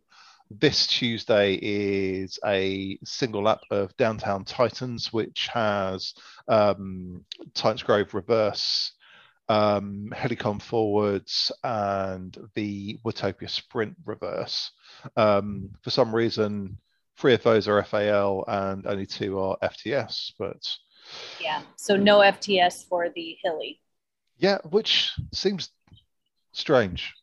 this 0.50 0.86
Tuesday 0.86 1.58
is 1.60 2.38
a 2.46 2.98
single 3.04 3.42
lap 3.42 3.60
of 3.70 3.96
Downtown 3.96 4.44
Titans, 4.44 5.12
which 5.12 5.48
has 5.52 6.14
um, 6.48 7.24
Titans 7.54 7.82
Grove 7.82 8.14
reverse, 8.14 8.92
um, 9.48 10.12
Helicon 10.14 10.60
forwards, 10.60 11.50
and 11.64 12.36
the 12.54 12.98
Watopia 13.04 13.50
sprint 13.50 13.96
reverse. 14.04 14.70
Um, 15.16 15.70
for 15.82 15.90
some 15.90 16.14
reason, 16.14 16.78
three 17.16 17.34
of 17.34 17.42
those 17.42 17.66
are 17.66 17.82
FAL 17.82 18.44
and 18.46 18.86
only 18.86 19.06
two 19.06 19.40
are 19.40 19.56
FTS. 19.62 20.32
But 20.38 20.64
Yeah. 21.40 21.62
So 21.76 21.96
no 21.96 22.18
FTS 22.18 22.86
for 22.88 23.08
the 23.08 23.36
hilly. 23.42 23.80
Yeah, 24.44 24.58
which 24.68 25.12
seems 25.32 25.70
strange. 26.52 27.14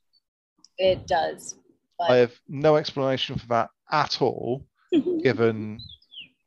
It 0.79 1.05
does. 1.05 1.55
I 1.99 2.15
have 2.15 2.33
no 2.47 2.77
explanation 2.77 3.37
for 3.37 3.45
that 3.47 3.69
at 3.91 4.23
all, 4.23 4.65
given 5.23 5.79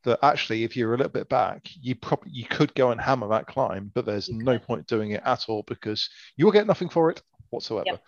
that 0.02 0.18
actually, 0.22 0.64
if 0.64 0.76
you're 0.76 0.94
a 0.94 0.96
little 0.96 1.12
bit 1.12 1.28
back, 1.28 1.68
you 1.80 1.94
probably 1.94 2.32
you 2.32 2.44
could 2.44 2.74
go 2.74 2.90
and 2.90 3.00
hammer 3.00 3.28
that 3.28 3.46
climb, 3.46 3.92
but 3.94 4.04
there's 4.04 4.28
You 4.28 4.42
no 4.42 4.58
could. 4.58 4.66
point 4.66 4.86
doing 4.88 5.12
it 5.12 5.22
at 5.24 5.44
all 5.48 5.62
because 5.68 6.10
you 6.36 6.44
will 6.44 6.52
get 6.52 6.66
nothing 6.66 6.88
for 6.88 7.08
it 7.10 7.22
whatsoever. 7.50 7.84
Yep. 7.86 8.02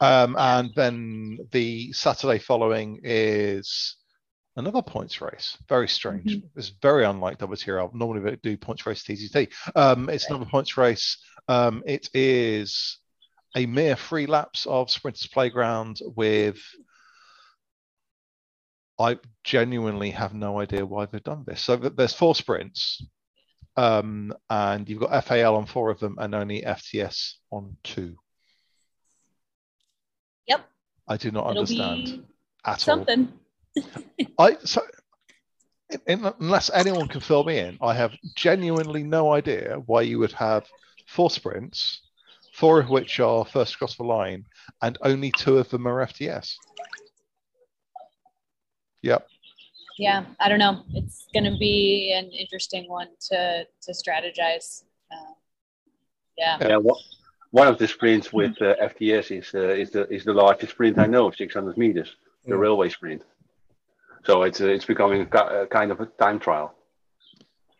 Um, 0.00 0.36
and 0.38 0.70
then 0.76 1.38
the 1.50 1.92
Saturday 1.92 2.38
following 2.38 3.00
is 3.02 3.96
another 4.58 4.82
points 4.82 5.20
race. 5.20 5.56
Very 5.68 5.88
strange. 5.88 6.36
Mhm. 6.36 6.50
It's 6.56 6.68
very 6.82 7.04
unlike 7.04 7.38
WTRL. 7.38 7.94
Normally 7.94 8.20
they 8.30 8.36
do 8.36 8.56
points 8.58 8.84
race 8.86 9.02
TTT. 9.04 9.48
Um, 9.74 10.10
it's 10.10 10.28
another 10.28 10.46
points 10.46 10.76
race. 10.76 11.16
Um, 11.46 11.82
it 11.86 12.10
is 12.12 12.98
a 13.56 13.64
mere 13.66 13.96
three 13.96 14.26
laps 14.26 14.66
of 14.66 14.90
Sprinters 14.90 15.28
Playground 15.28 16.00
with. 16.16 16.58
I 19.00 19.18
genuinely 19.44 20.10
have 20.10 20.34
no 20.34 20.58
idea 20.60 20.84
why 20.84 21.06
they've 21.06 21.22
done 21.22 21.44
this. 21.46 21.62
So 21.62 21.76
there's 21.76 22.12
four 22.12 22.34
sprints, 22.34 23.00
um, 23.76 24.34
and 24.50 24.88
you've 24.88 24.98
got 24.98 25.24
FAL 25.24 25.54
on 25.54 25.66
four 25.66 25.90
of 25.90 26.00
them 26.00 26.16
and 26.18 26.34
only 26.34 26.62
FTS 26.64 27.34
on 27.52 27.76
two. 27.84 28.16
Yep. 30.48 30.68
I 31.06 31.16
do 31.16 31.30
not 31.30 31.48
It'll 31.50 31.60
understand 31.60 32.26
at 32.64 32.72
all. 32.72 32.78
something. 32.78 33.32
I 34.38 34.56
so 34.64 34.82
in, 36.06 36.24
unless 36.40 36.70
anyone 36.74 37.08
can 37.08 37.20
fill 37.20 37.44
me 37.44 37.58
in, 37.58 37.78
I 37.80 37.94
have 37.94 38.12
genuinely 38.34 39.02
no 39.02 39.32
idea 39.32 39.80
why 39.86 40.02
you 40.02 40.18
would 40.18 40.32
have 40.32 40.66
four 41.06 41.30
sprints, 41.30 42.02
four 42.54 42.78
of 42.80 42.88
which 42.90 43.20
are 43.20 43.44
first 43.44 43.74
across 43.74 43.96
the 43.96 44.02
line, 44.04 44.44
and 44.82 44.98
only 45.02 45.32
two 45.32 45.56
of 45.58 45.68
them 45.70 45.86
are 45.88 46.06
FTS. 46.06 46.54
Yep. 49.02 49.26
Yeah. 49.98 50.24
I 50.40 50.48
don't 50.48 50.58
know. 50.58 50.82
It's 50.94 51.26
going 51.32 51.44
to 51.44 51.56
be 51.58 52.12
an 52.16 52.26
interesting 52.30 52.88
one 52.88 53.08
to 53.30 53.64
to 53.82 53.92
strategize. 53.92 54.84
Uh, 55.10 55.32
yeah. 56.36 56.58
Yeah, 56.60 56.76
wha- 56.76 56.98
one 57.50 57.66
of 57.68 57.78
the 57.78 57.88
sprints 57.88 58.32
with 58.32 58.60
uh, 58.60 58.74
FTS 58.82 59.38
is 59.38 59.54
uh, 59.54 59.68
is 59.70 59.90
the 59.90 60.06
is 60.12 60.24
the 60.24 60.34
largest 60.34 60.72
sprint 60.72 60.98
I 60.98 61.06
know, 61.06 61.30
600 61.30 61.76
meters, 61.78 62.14
the 62.46 62.54
Mm. 62.54 62.60
railway 62.60 62.88
sprint. 62.90 63.22
So 64.28 64.42
it's 64.42 64.60
uh, 64.60 64.66
it's 64.66 64.84
becoming 64.84 65.22
a, 65.32 65.66
kind 65.68 65.90
of 65.90 66.00
a 66.00 66.06
time 66.06 66.38
trial. 66.38 66.74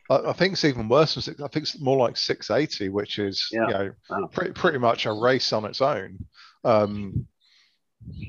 I, 0.08 0.30
I 0.30 0.32
think 0.32 0.54
it's 0.54 0.64
even 0.64 0.88
worse 0.88 1.14
than 1.14 1.22
six. 1.22 1.40
I 1.42 1.48
think 1.48 1.64
it's 1.64 1.78
more 1.78 1.98
like 1.98 2.16
680, 2.16 2.88
which 2.88 3.18
is 3.18 3.48
Yeah. 3.52 3.66
you 3.66 3.74
know 3.74 3.90
Wow. 4.08 4.30
pretty 4.32 4.52
pretty 4.52 4.78
much 4.78 5.04
a 5.04 5.12
race 5.12 5.52
on 5.52 5.66
its 5.66 5.82
own. 5.82 6.18
Um, 6.64 7.26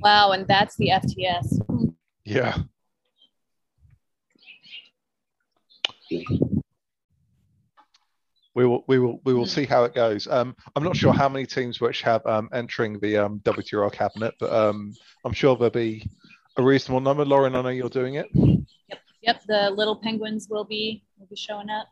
Wow. 0.02 0.32
And 0.32 0.46
that's 0.48 0.76
the 0.76 0.90
FTS. 0.90 1.96
yeah. 2.26 2.58
We 8.56 8.66
will, 8.66 8.84
we 8.88 9.00
will, 9.00 9.22
we 9.24 9.34
will 9.34 9.46
see 9.46 9.64
how 9.66 9.86
it 9.86 9.94
goes. 9.94 10.28
Um, 10.28 10.54
I'm 10.76 10.84
not 10.84 10.96
sure 10.98 11.14
how 11.14 11.30
many 11.30 11.46
teams 11.46 11.80
which 11.80 12.02
have 12.02 12.26
um, 12.26 12.50
entering 12.52 13.00
the 13.00 13.16
um, 13.18 13.40
WTRL 13.46 13.94
cabinet, 13.94 14.34
but 14.40 14.52
um, 14.52 14.94
I'm 15.24 15.32
sure 15.32 15.56
there'll 15.56 15.70
be 15.72 16.10
a 16.58 16.64
reasonable 16.64 17.02
number. 17.02 17.26
Lauren, 17.26 17.56
I 17.56 17.62
know 17.62 17.70
you're 17.70 17.90
doing 17.90 18.16
it. 18.16 18.28
Yep. 18.34 19.00
yep. 19.22 19.42
The 19.48 19.70
little 19.70 19.96
penguins 19.96 20.48
will 20.50 20.66
be 20.66 21.04
will 21.18 21.28
be 21.28 21.36
showing 21.36 21.70
up. 21.70 21.88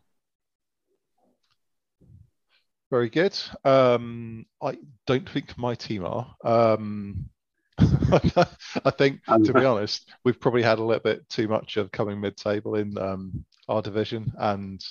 Very 2.89 3.09
good. 3.09 3.37
Um, 3.65 4.45
I 4.61 4.77
don't 5.05 5.29
think 5.29 5.57
my 5.57 5.75
team 5.75 6.05
are. 6.05 6.33
Um, 6.43 7.29
I 7.79 8.91
think, 8.97 9.23
to 9.25 9.53
be 9.53 9.65
honest, 9.65 10.09
we've 10.23 10.39
probably 10.39 10.63
had 10.63 10.79
a 10.79 10.83
little 10.83 11.03
bit 11.03 11.27
too 11.29 11.47
much 11.47 11.77
of 11.77 11.91
coming 11.91 12.19
mid-table 12.19 12.75
in 12.75 12.97
um, 12.97 13.45
our 13.67 13.81
division, 13.81 14.31
and 14.37 14.83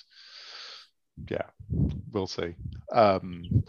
yeah, 1.30 1.46
we'll 2.12 2.26
see. 2.26 2.54
Um, 2.92 3.64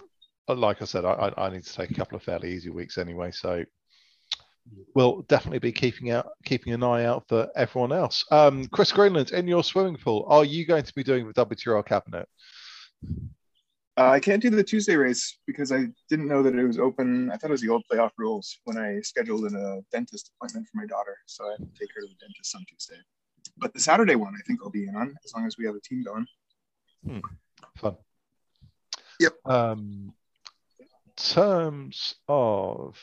but 0.46 0.58
like 0.58 0.82
I 0.82 0.86
said, 0.86 1.06
I, 1.06 1.12
I 1.38 1.46
I 1.46 1.50
need 1.50 1.64
to 1.64 1.74
take 1.74 1.92
a 1.92 1.96
couple 1.96 2.18
of 2.18 2.24
fairly 2.24 2.54
easy 2.54 2.70
weeks 2.70 2.98
anyway, 2.98 3.32
so 3.32 3.64
we'll 4.96 5.22
definitely 5.24 5.60
be 5.60 5.72
keeping 5.72 6.12
out 6.12 6.30
keeping 6.46 6.74
an 6.74 6.84
eye 6.84 7.06
out 7.06 7.26
for 7.28 7.48
everyone 7.56 7.92
else. 7.92 8.26
Um, 8.32 8.66
Chris 8.68 8.92
Greenland, 8.92 9.32
in 9.32 9.48
your 9.48 9.64
swimming 9.64 9.98
pool, 9.98 10.26
are 10.28 10.46
you 10.46 10.66
going 10.66 10.84
to 10.84 10.94
be 10.94 11.04
doing 11.04 11.28
the 11.28 11.46
WTRL 11.46 11.86
cabinet? 11.86 12.28
Uh, 13.98 14.12
I 14.12 14.20
can't 14.20 14.42
do 14.42 14.52
the 14.52 14.64
Tuesday 14.64 14.96
race 14.96 15.40
because 15.48 15.72
I 15.72 15.88
didn't 16.08 16.28
know 16.28 16.44
that 16.44 16.54
it 16.54 16.64
was 16.64 16.78
open. 16.78 17.32
I 17.32 17.38
thought 17.38 17.50
it 17.50 17.52
was 17.52 17.62
the 17.62 17.70
old 17.70 17.84
playoff 17.92 18.12
rules 18.18 18.60
when 18.66 18.78
I 18.78 19.00
scheduled 19.02 19.52
a 19.52 19.82
dentist 19.92 20.32
appointment 20.36 20.68
for 20.68 20.78
my 20.78 20.86
daughter, 20.86 21.18
so 21.26 21.48
I 21.48 21.52
had 21.52 21.60
to 21.60 21.80
take 21.80 21.90
her 21.96 22.02
to 22.02 22.08
the 22.08 22.14
dentist 22.20 22.56
on 22.56 22.64
Tuesday. 22.70 23.02
But 23.58 23.74
the 23.74 23.80
Saturday 23.80 24.16
one, 24.16 24.36
I 24.38 24.42
think 24.46 24.60
I'll 24.64 24.70
be 24.70 24.88
in 24.88 24.96
on 24.96 25.16
as 25.26 25.34
long 25.34 25.48
as 25.48 25.58
we 25.58 25.66
have 25.66 25.74
a 25.76 25.82
team 25.82 26.04
going. 26.04 26.28
Fun. 27.78 27.98
Yep. 29.20 29.34
Um, 29.46 30.14
terms 31.16 32.16
of 32.28 32.96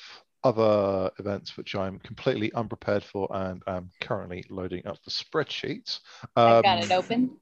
other 0.44 1.10
events 1.18 1.56
which 1.56 1.74
I'm 1.74 1.98
completely 2.00 2.52
unprepared 2.52 3.02
for 3.02 3.28
and 3.34 3.62
I'm 3.66 3.90
currently 4.00 4.44
loading 4.50 4.86
up 4.86 4.98
the 5.04 5.10
spreadsheet. 5.10 5.98
I've 6.36 6.56
Um, 6.56 6.62
got 6.62 6.84
it 6.84 6.92
open. 6.92 7.36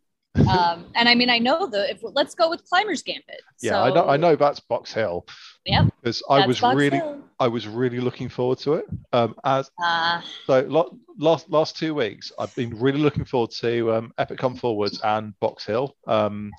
Um, 0.49 0.87
and 0.95 1.09
I 1.09 1.15
mean, 1.15 1.29
I 1.29 1.39
know 1.39 1.67
the 1.67 1.91
if 1.91 1.99
let's 2.03 2.35
go 2.35 2.49
with 2.49 2.65
climbers 2.65 3.03
gambit. 3.03 3.43
Yeah, 3.61 3.83
I 3.83 3.91
know. 3.93 4.09
I 4.09 4.17
know 4.17 4.37
that's 4.37 4.61
Box 4.61 4.93
Hill 4.93 5.27
Yep. 5.67 5.91
because 6.01 6.23
I 6.31 6.47
was 6.47 6.61
Box 6.61 6.77
really, 6.77 6.97
Hill. 6.99 7.21
I 7.39 7.49
was 7.49 7.69
really 7.69 8.01
looking 8.01 8.29
forward 8.29 8.59
to 8.61 8.75
it. 8.75 8.87
Um, 9.13 9.35
as 9.45 9.71
Ah, 9.81 10.25
so, 10.47 10.61
lo- 10.61 10.97
last 11.19 11.51
last 11.51 11.77
two 11.77 11.95
weeks, 11.95 12.33
I've 12.39 12.55
been 12.55 12.79
really 12.81 12.99
looking 13.01 13.25
forward 13.27 13.51
to 13.61 13.93
um, 13.93 14.13
Epic 14.17 14.39
KOM 14.39 14.57
Forwards 14.57 15.01
and 15.05 15.39
Box 15.41 15.67
Hill. 15.67 15.95
Um, 16.07 16.51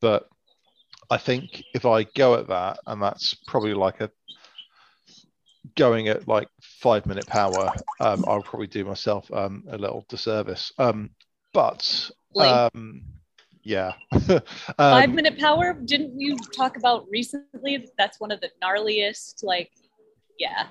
but 0.00 0.28
I 1.10 1.18
think 1.18 1.62
if 1.74 1.84
I 1.86 2.04
go 2.04 2.34
at 2.34 2.48
that, 2.48 2.78
and 2.86 3.00
that's 3.02 3.34
probably 3.46 3.74
like 3.74 4.00
a 4.00 4.10
going 5.76 6.08
at 6.08 6.26
like 6.26 6.48
five 6.62 7.06
minute 7.06 7.26
power, 7.26 7.72
um, 8.00 8.24
I'll 8.26 8.42
probably 8.42 8.66
do 8.66 8.84
myself 8.84 9.30
um, 9.32 9.64
a 9.70 9.78
little 9.78 10.04
disservice. 10.08 10.72
Um, 10.78 11.10
but 11.52 12.10
um, 12.36 13.02
yeah, 13.62 13.92
five 14.76 15.08
um, 15.08 15.14
minute 15.14 15.38
power. 15.38 15.74
Didn't 15.74 16.18
you 16.18 16.36
talk 16.56 16.76
about 16.76 17.06
recently? 17.10 17.78
that 17.78 17.90
That's 17.98 18.20
one 18.20 18.30
of 18.30 18.40
the 18.40 18.50
gnarliest. 18.62 19.42
Like, 19.42 19.70
yeah, 20.38 20.66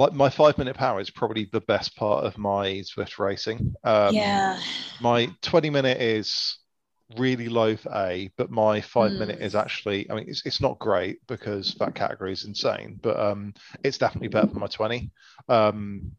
like 0.00 0.14
my 0.14 0.30
five 0.30 0.56
minute 0.56 0.76
power 0.76 0.98
is 0.98 1.10
probably 1.10 1.48
the 1.52 1.60
best 1.60 1.94
part 1.94 2.24
of 2.24 2.38
my 2.38 2.82
Zwift 2.82 3.18
racing. 3.18 3.74
Um, 3.84 4.14
yeah. 4.14 4.58
My 5.00 5.28
20 5.42 5.68
minute 5.68 6.00
is 6.00 6.58
really 7.18 7.48
low 7.48 7.76
for 7.76 7.90
A, 7.94 8.30
but 8.36 8.50
my 8.50 8.80
five 8.80 9.12
Mm. 9.12 9.18
minute 9.18 9.40
is 9.40 9.54
actually, 9.54 10.10
I 10.10 10.14
mean, 10.14 10.28
it's, 10.28 10.44
it's 10.46 10.60
not 10.60 10.78
great 10.78 11.18
because 11.26 11.74
that 11.76 11.94
category 11.94 12.32
is 12.32 12.44
insane, 12.44 12.98
but 13.02 13.18
um, 13.18 13.54
it's 13.82 13.98
definitely 13.98 14.28
better 14.28 14.46
than 14.46 14.60
my 14.60 14.66
20. 14.68 15.10
Um, 15.48 16.12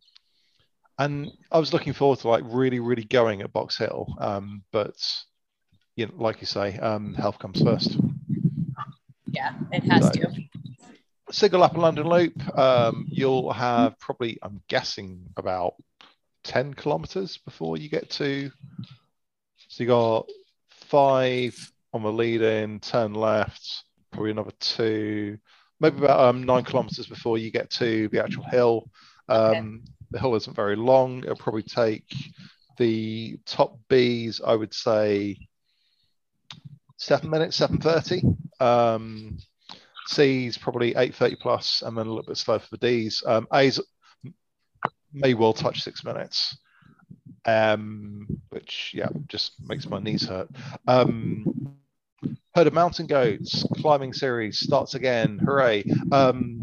and 1.00 1.32
I 1.52 1.60
was 1.60 1.74
looking 1.74 1.94
forward 1.94 2.20
to 2.20 2.28
like 2.28 2.44
really, 2.46 2.80
really 2.80 3.04
going 3.06 3.42
at 3.42 3.54
Box 3.54 3.78
Hill. 3.78 4.14
Um, 4.20 4.64
but, 4.72 4.96
you 5.96 6.06
know, 6.08 6.14
like 6.18 6.42
you 6.42 6.48
say, 6.48 6.78
um, 6.78 7.14
health 7.14 7.40
comes 7.40 7.62
first. 7.62 7.98
Yeah, 9.28 9.54
it 9.72 9.84
has 9.84 10.06
So- 10.06 10.12
to. 10.12 10.32
Single 11.32 11.64
Upper 11.64 11.80
London 11.80 12.08
Loop, 12.10 12.58
um, 12.58 13.06
you'll 13.08 13.54
have 13.54 13.98
probably, 14.00 14.38
I'm 14.44 14.62
guessing, 14.68 15.28
about 15.38 15.76
10 16.44 16.74
kilometers 16.74 17.38
before 17.38 17.78
you 17.78 17.88
get 17.88 18.10
to. 18.12 18.52
So 19.70 19.84
you 19.84 19.88
got 19.88 20.28
five 20.92 21.56
on 21.94 22.04
the 22.04 22.12
lead 22.12 22.42
in, 22.42 22.80
turn 22.80 23.14
left, 23.14 23.86
probably 24.12 24.32
another 24.32 24.52
two, 24.60 25.38
maybe 25.80 25.98
about 25.98 26.20
um, 26.20 26.44
nine 26.44 26.64
kilometers 26.64 27.08
before 27.08 27.38
you 27.40 27.50
get 27.50 27.70
to 27.72 28.08
the 28.10 28.22
actual 28.24 28.44
hill. 28.44 28.92
Um, 29.28 29.84
The 30.12 30.20
hill 30.20 30.36
isn't 30.36 30.56
very 30.56 30.76
long. 30.76 31.24
It'll 31.24 31.38
probably 31.38 31.64
take 31.64 32.14
the 32.78 33.40
top 33.46 33.80
Bs, 33.90 34.42
I 34.46 34.56
would 34.56 34.74
say, 34.74 35.38
seven 36.98 37.30
minutes, 37.30 37.56
seven 37.56 37.80
thirty. 37.80 38.22
Um, 38.60 39.38
C's 40.08 40.58
probably 40.58 40.94
eight 40.98 41.16
thirty 41.16 41.38
plus, 41.38 41.82
and 41.82 41.98
then 41.98 42.08
a 42.08 42.10
little 42.10 42.28
bit 42.28 42.36
slow 42.36 42.60
for 42.60 42.68
the 42.72 42.78
D's. 42.78 43.24
Um, 43.26 43.48
A's 43.54 43.80
may 45.14 45.34
well 45.34 45.54
touch 45.54 45.82
six 45.82 46.04
minutes, 46.04 46.58
um, 47.46 48.28
which 48.50 48.92
yeah, 48.94 49.10
just 49.28 49.54
makes 49.68 49.88
my 49.88 50.00
knees 50.00 50.28
hurt. 50.28 50.50
Um, 50.88 51.78
Herd 52.54 52.68
of 52.68 52.74
mountain 52.74 53.08
goats 53.08 53.66
climbing 53.82 54.14
series 54.14 54.60
starts 54.60 54.94
again! 54.94 55.40
Hooray! 55.40 55.86
Um, 56.12 56.62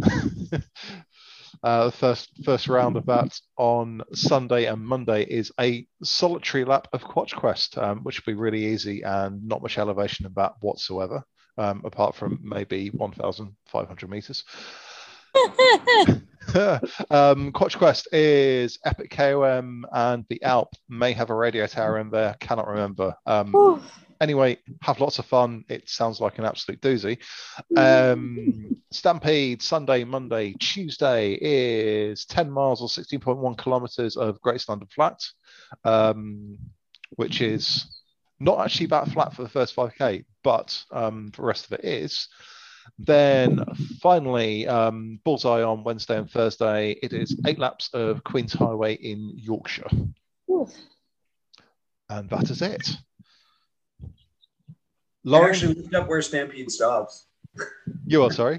uh, 1.62 1.90
first 1.90 2.30
first 2.44 2.68
round 2.68 2.96
of 2.96 3.06
that 3.06 3.40
on 3.56 4.02
Sunday 4.12 4.66
and 4.66 4.80
Monday 4.80 5.24
is 5.24 5.50
a 5.58 5.86
solitary 6.02 6.64
lap 6.64 6.88
of 6.92 7.02
Quatch 7.02 7.34
Quest, 7.34 7.78
um, 7.78 8.00
which 8.04 8.24
will 8.24 8.34
be 8.34 8.38
really 8.38 8.66
easy 8.66 9.02
and 9.02 9.42
not 9.48 9.62
much 9.62 9.78
elevation 9.78 10.26
in 10.26 10.34
that 10.34 10.52
whatsoever, 10.60 11.24
um, 11.56 11.82
apart 11.84 12.14
from 12.14 12.38
maybe 12.42 12.88
1,500 12.90 14.10
meters. 14.10 14.44
um, 17.10 17.52
Quatch 17.52 17.76
Quest 17.76 18.08
is 18.12 18.78
Epic 18.84 19.10
KOM, 19.10 19.84
and 19.92 20.24
the 20.28 20.42
Alp 20.42 20.74
may 20.88 21.12
have 21.12 21.30
a 21.30 21.34
radio 21.34 21.66
tower 21.66 21.98
in 21.98 22.10
there. 22.10 22.36
Cannot 22.40 22.68
remember. 22.68 23.14
Um, 23.26 23.82
anyway, 24.20 24.58
have 24.82 25.00
lots 25.00 25.18
of 25.18 25.26
fun. 25.26 25.64
It 25.68 25.88
sounds 25.88 26.20
like 26.20 26.38
an 26.38 26.44
absolute 26.44 26.80
doozy. 26.80 27.18
Um, 27.76 28.76
Stampede 28.90 29.62
Sunday, 29.62 30.04
Monday, 30.04 30.54
Tuesday 30.54 31.38
is 31.40 32.24
10 32.26 32.50
miles 32.50 32.80
or 32.80 32.88
16.1 32.88 33.58
kilometers 33.58 34.16
of 34.16 34.40
Great 34.40 34.64
London 34.68 34.88
Flat, 34.94 35.20
um, 35.84 36.58
which 37.10 37.40
is 37.40 38.02
not 38.40 38.60
actually 38.60 38.86
that 38.86 39.08
flat 39.08 39.34
for 39.34 39.42
the 39.42 39.48
first 39.48 39.74
5k, 39.74 40.24
but 40.42 40.82
um, 40.92 41.30
the 41.36 41.42
rest 41.42 41.66
of 41.66 41.72
it 41.72 41.84
is. 41.84 42.28
Then 42.98 43.64
finally, 44.00 44.66
um, 44.66 45.20
Bullseye 45.24 45.62
on 45.62 45.84
Wednesday 45.84 46.18
and 46.18 46.30
Thursday. 46.30 46.92
It 47.02 47.12
is 47.12 47.40
eight 47.46 47.58
laps 47.58 47.90
of 47.92 48.24
Queen's 48.24 48.52
Highway 48.52 48.94
in 48.94 49.32
Yorkshire. 49.36 49.88
Whew. 50.46 50.68
And 52.08 52.28
that 52.30 52.50
is 52.50 52.62
it. 52.62 52.88
I 54.02 54.06
Lauren, 55.24 55.50
actually 55.50 55.74
looked 55.74 55.94
up 55.94 56.08
where 56.08 56.22
Stampede 56.22 56.70
stops. 56.70 57.26
you 58.06 58.22
are 58.22 58.30
sorry. 58.30 58.58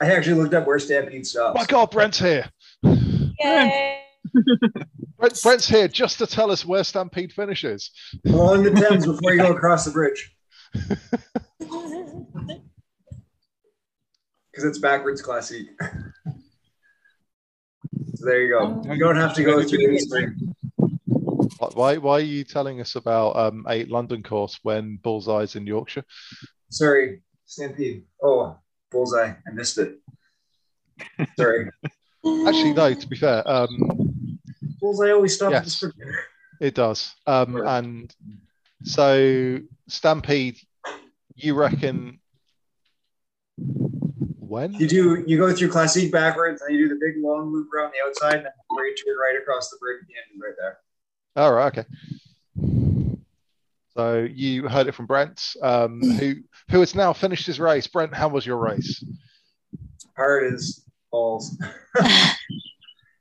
I 0.00 0.06
actually 0.06 0.40
looked 0.40 0.54
up 0.54 0.66
where 0.66 0.78
Stampede 0.78 1.26
stops. 1.26 1.58
My 1.58 1.64
God, 1.64 1.90
Brent's 1.90 2.18
here. 2.18 2.50
Yay. 2.82 4.00
Brent, 5.18 5.40
Brent's 5.42 5.68
here 5.68 5.86
just 5.88 6.18
to 6.18 6.26
tell 6.26 6.50
us 6.50 6.64
where 6.64 6.82
Stampede 6.82 7.32
finishes. 7.32 7.90
Along 8.26 8.64
the 8.64 8.72
Thames 8.72 9.06
before 9.06 9.32
you 9.32 9.38
go 9.38 9.52
across 9.52 9.84
the 9.84 9.92
bridge. 9.92 10.34
Because 14.52 14.64
it's 14.64 14.78
backwards 14.78 15.22
classic. 15.22 15.66
so 18.14 18.24
there 18.26 18.42
you 18.42 18.50
go. 18.50 18.82
You 18.92 18.98
don't 18.98 19.16
have 19.16 19.34
to 19.34 19.42
go 19.44 19.62
through 19.62 19.86
any 19.88 19.98
spring. 19.98 20.54
Why- 20.76 21.70
Why, 21.74 21.96
why 21.98 22.12
are 22.14 22.20
you 22.20 22.44
telling 22.44 22.80
us 22.80 22.96
about 22.96 23.36
um, 23.36 23.64
a 23.68 23.84
London 23.84 24.22
course 24.22 24.58
when 24.62 24.96
Bullseye's 25.02 25.56
in 25.56 25.66
Yorkshire? 25.66 26.04
Sorry, 26.70 27.22
Stampede. 27.46 28.04
Oh, 28.22 28.58
bullseye. 28.90 29.32
I 29.46 29.50
missed 29.52 29.78
it. 29.78 29.98
Sorry. 31.36 31.70
Actually, 32.46 32.72
no, 32.74 32.92
to 32.94 33.08
be 33.08 33.16
fair, 33.16 33.48
um, 33.48 34.38
Bullseye 34.80 35.10
always 35.12 35.34
stops 35.36 35.82
Yes. 35.82 35.92
it 36.60 36.74
does. 36.74 37.14
Um, 37.26 37.56
Right. 37.56 37.78
and 37.78 38.14
so, 38.84 39.58
Stampede, 39.88 40.58
you 41.36 41.54
reckon 41.54 42.18
when? 44.52 44.74
You 44.74 44.86
do 44.86 45.24
you 45.26 45.38
go 45.38 45.52
through 45.52 45.70
classic 45.70 46.12
backwards 46.12 46.62
and 46.62 46.76
you 46.76 46.86
do 46.86 46.94
the 46.94 47.00
big 47.00 47.22
long 47.22 47.52
loop 47.52 47.68
around 47.74 47.92
the 47.92 48.06
outside 48.06 48.36
and 48.36 48.44
then 48.44 48.52
right 48.70 48.94
turn 49.04 49.16
right 49.16 49.40
across 49.40 49.70
the 49.70 49.78
bridge 49.78 50.00
at 50.02 50.06
the 50.06 50.14
end 50.14 50.40
right 50.40 50.54
there. 50.58 50.78
All 51.34 51.52
right, 51.52 51.78
okay. 51.78 51.86
So 53.94 54.28
you 54.30 54.68
heard 54.68 54.86
it 54.86 54.94
from 54.94 55.06
Brent, 55.06 55.54
um, 55.62 56.00
who 56.20 56.36
who 56.70 56.80
has 56.80 56.94
now 56.94 57.12
finished 57.12 57.46
his 57.46 57.58
race. 57.58 57.86
Brent, 57.86 58.14
how 58.14 58.28
was 58.28 58.46
your 58.46 58.58
race? 58.58 59.04
Hard 60.16 60.52
as 60.52 60.84
balls. 61.10 61.56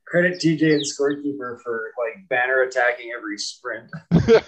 Credit 0.07 0.37
TJ 0.41 0.73
and 0.73 0.85
scorekeeper 0.85 1.61
for 1.61 1.93
like 1.97 2.27
banner 2.27 2.63
attacking 2.63 3.11
every 3.17 3.37
sprint. 3.37 3.89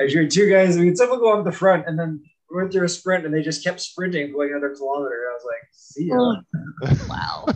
Actually, 0.00 0.28
two 0.28 0.50
guys. 0.50 0.76
I 0.76 0.80
mean, 0.80 0.96
someone 0.96 1.18
go 1.18 1.38
up 1.38 1.44
the 1.44 1.52
front 1.52 1.86
and 1.86 1.98
then 1.98 2.22
we 2.54 2.62
went 2.62 2.72
through 2.72 2.84
a 2.84 2.88
sprint 2.88 3.24
and 3.24 3.34
they 3.34 3.42
just 3.42 3.64
kept 3.64 3.80
sprinting 3.80 4.32
for 4.32 4.38
like 4.38 4.50
another 4.50 4.74
kilometer. 4.74 5.26
I 5.30 5.34
was 5.34 5.44
like, 5.44 5.68
see 5.72 6.04
ya. 6.04 7.06
wow. 7.08 7.46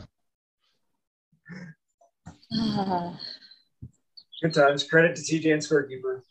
Ah. 2.52 3.18
Good 4.42 4.54
times. 4.54 4.84
Credit 4.84 5.16
to 5.16 5.22
TJ 5.22 5.52
and 5.52 5.62
scorekeeper. 5.62 6.22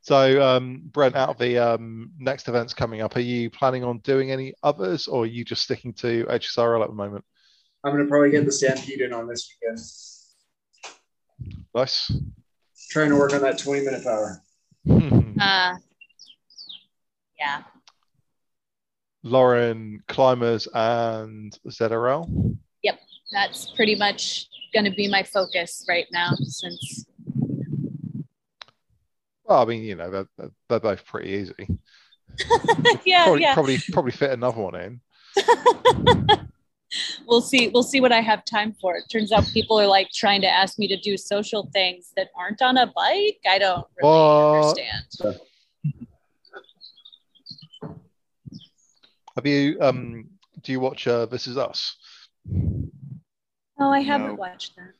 So, 0.00 0.42
um, 0.42 0.82
Brent, 0.86 1.14
out 1.14 1.28
of 1.28 1.38
the 1.38 1.58
um, 1.58 2.10
next 2.18 2.48
events 2.48 2.74
coming 2.74 3.02
up, 3.02 3.14
are 3.14 3.20
you 3.20 3.50
planning 3.50 3.84
on 3.84 3.98
doing 3.98 4.32
any 4.32 4.52
others, 4.64 5.06
or 5.06 5.22
are 5.22 5.26
you 5.26 5.44
just 5.44 5.62
sticking 5.62 5.92
to 5.94 6.24
HSRL 6.24 6.82
at 6.82 6.88
the 6.88 6.94
moment? 6.94 7.24
I'm 7.84 7.92
gonna 7.92 8.06
probably 8.06 8.30
get 8.30 8.44
the 8.44 8.50
stampede 8.50 9.00
in 9.00 9.12
on 9.12 9.28
this 9.28 9.48
weekend. 9.62 9.78
Nice. 11.72 12.10
Trying 12.90 13.10
to 13.10 13.16
work 13.16 13.32
on 13.32 13.42
that 13.42 13.58
20 13.58 13.84
minute 13.84 14.02
power. 14.02 14.42
Uh, 15.40 15.76
yeah. 17.42 17.62
Lauren, 19.24 20.02
climbers, 20.08 20.68
and 20.74 21.56
ZRL. 21.68 22.56
Yep, 22.82 23.00
that's 23.32 23.70
pretty 23.72 23.94
much 23.96 24.46
going 24.72 24.84
to 24.84 24.90
be 24.90 25.08
my 25.08 25.22
focus 25.22 25.84
right 25.88 26.06
now 26.12 26.30
since 26.40 27.04
Well, 29.44 29.62
I 29.62 29.64
mean, 29.64 29.82
you 29.82 29.96
know, 29.96 30.10
they're, 30.10 30.28
they're- 30.38 30.80
both 30.80 31.04
pretty 31.04 31.30
easy. 31.30 31.66
yeah, 33.04 33.24
Probably, 33.24 33.42
yeah. 33.42 33.54
probably, 33.54 33.78
probably 33.92 34.12
fit 34.12 34.30
another 34.30 34.60
one 34.60 34.74
in. 34.74 35.00
we'll 37.26 37.40
see 37.42 37.68
we'll 37.68 37.82
see 37.82 38.00
what 38.00 38.12
I 38.12 38.20
have 38.20 38.44
time 38.44 38.72
for. 38.80 38.96
It 38.96 39.04
turns 39.10 39.32
out 39.32 39.44
people 39.52 39.78
are 39.80 39.86
like 39.86 40.08
trying 40.14 40.40
to 40.42 40.48
ask 40.48 40.78
me 40.78 40.88
to 40.88 40.96
do 41.00 41.16
social 41.16 41.68
things 41.72 42.12
that 42.16 42.28
aren't 42.36 42.62
on 42.62 42.76
a 42.78 42.86
bike. 42.86 43.40
I 43.48 43.58
don't 43.58 43.86
really 44.02 44.56
understand. 44.56 45.36
Have 49.36 49.46
you? 49.46 49.78
Um, 49.80 50.28
do 50.62 50.72
you 50.72 50.80
watch 50.80 51.06
uh, 51.06 51.26
This 51.26 51.46
Is 51.46 51.56
Us? 51.56 51.96
Oh, 53.78 53.90
I 53.90 54.00
haven't 54.00 54.28
No. 54.28 54.34
watched 54.34 54.76
that. 54.76 54.92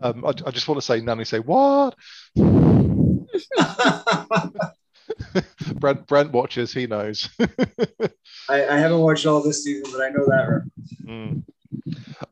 Um, 0.00 0.24
I, 0.24 0.28
I 0.28 0.50
just 0.50 0.68
want 0.68 0.80
to 0.80 0.86
say, 0.86 1.00
Nanny, 1.00 1.24
say 1.24 1.38
what? 1.40 1.94
Brent, 5.74 6.06
Brent 6.06 6.32
watches. 6.32 6.72
He 6.72 6.86
knows. 6.86 7.28
I, 8.48 8.66
I 8.66 8.78
haven't 8.78 9.00
watched 9.00 9.26
all 9.26 9.42
this 9.42 9.64
season, 9.64 9.90
but 9.92 10.00
I 10.02 10.08
know 10.10 10.26
that. 10.26 10.70
Mm. 11.04 11.42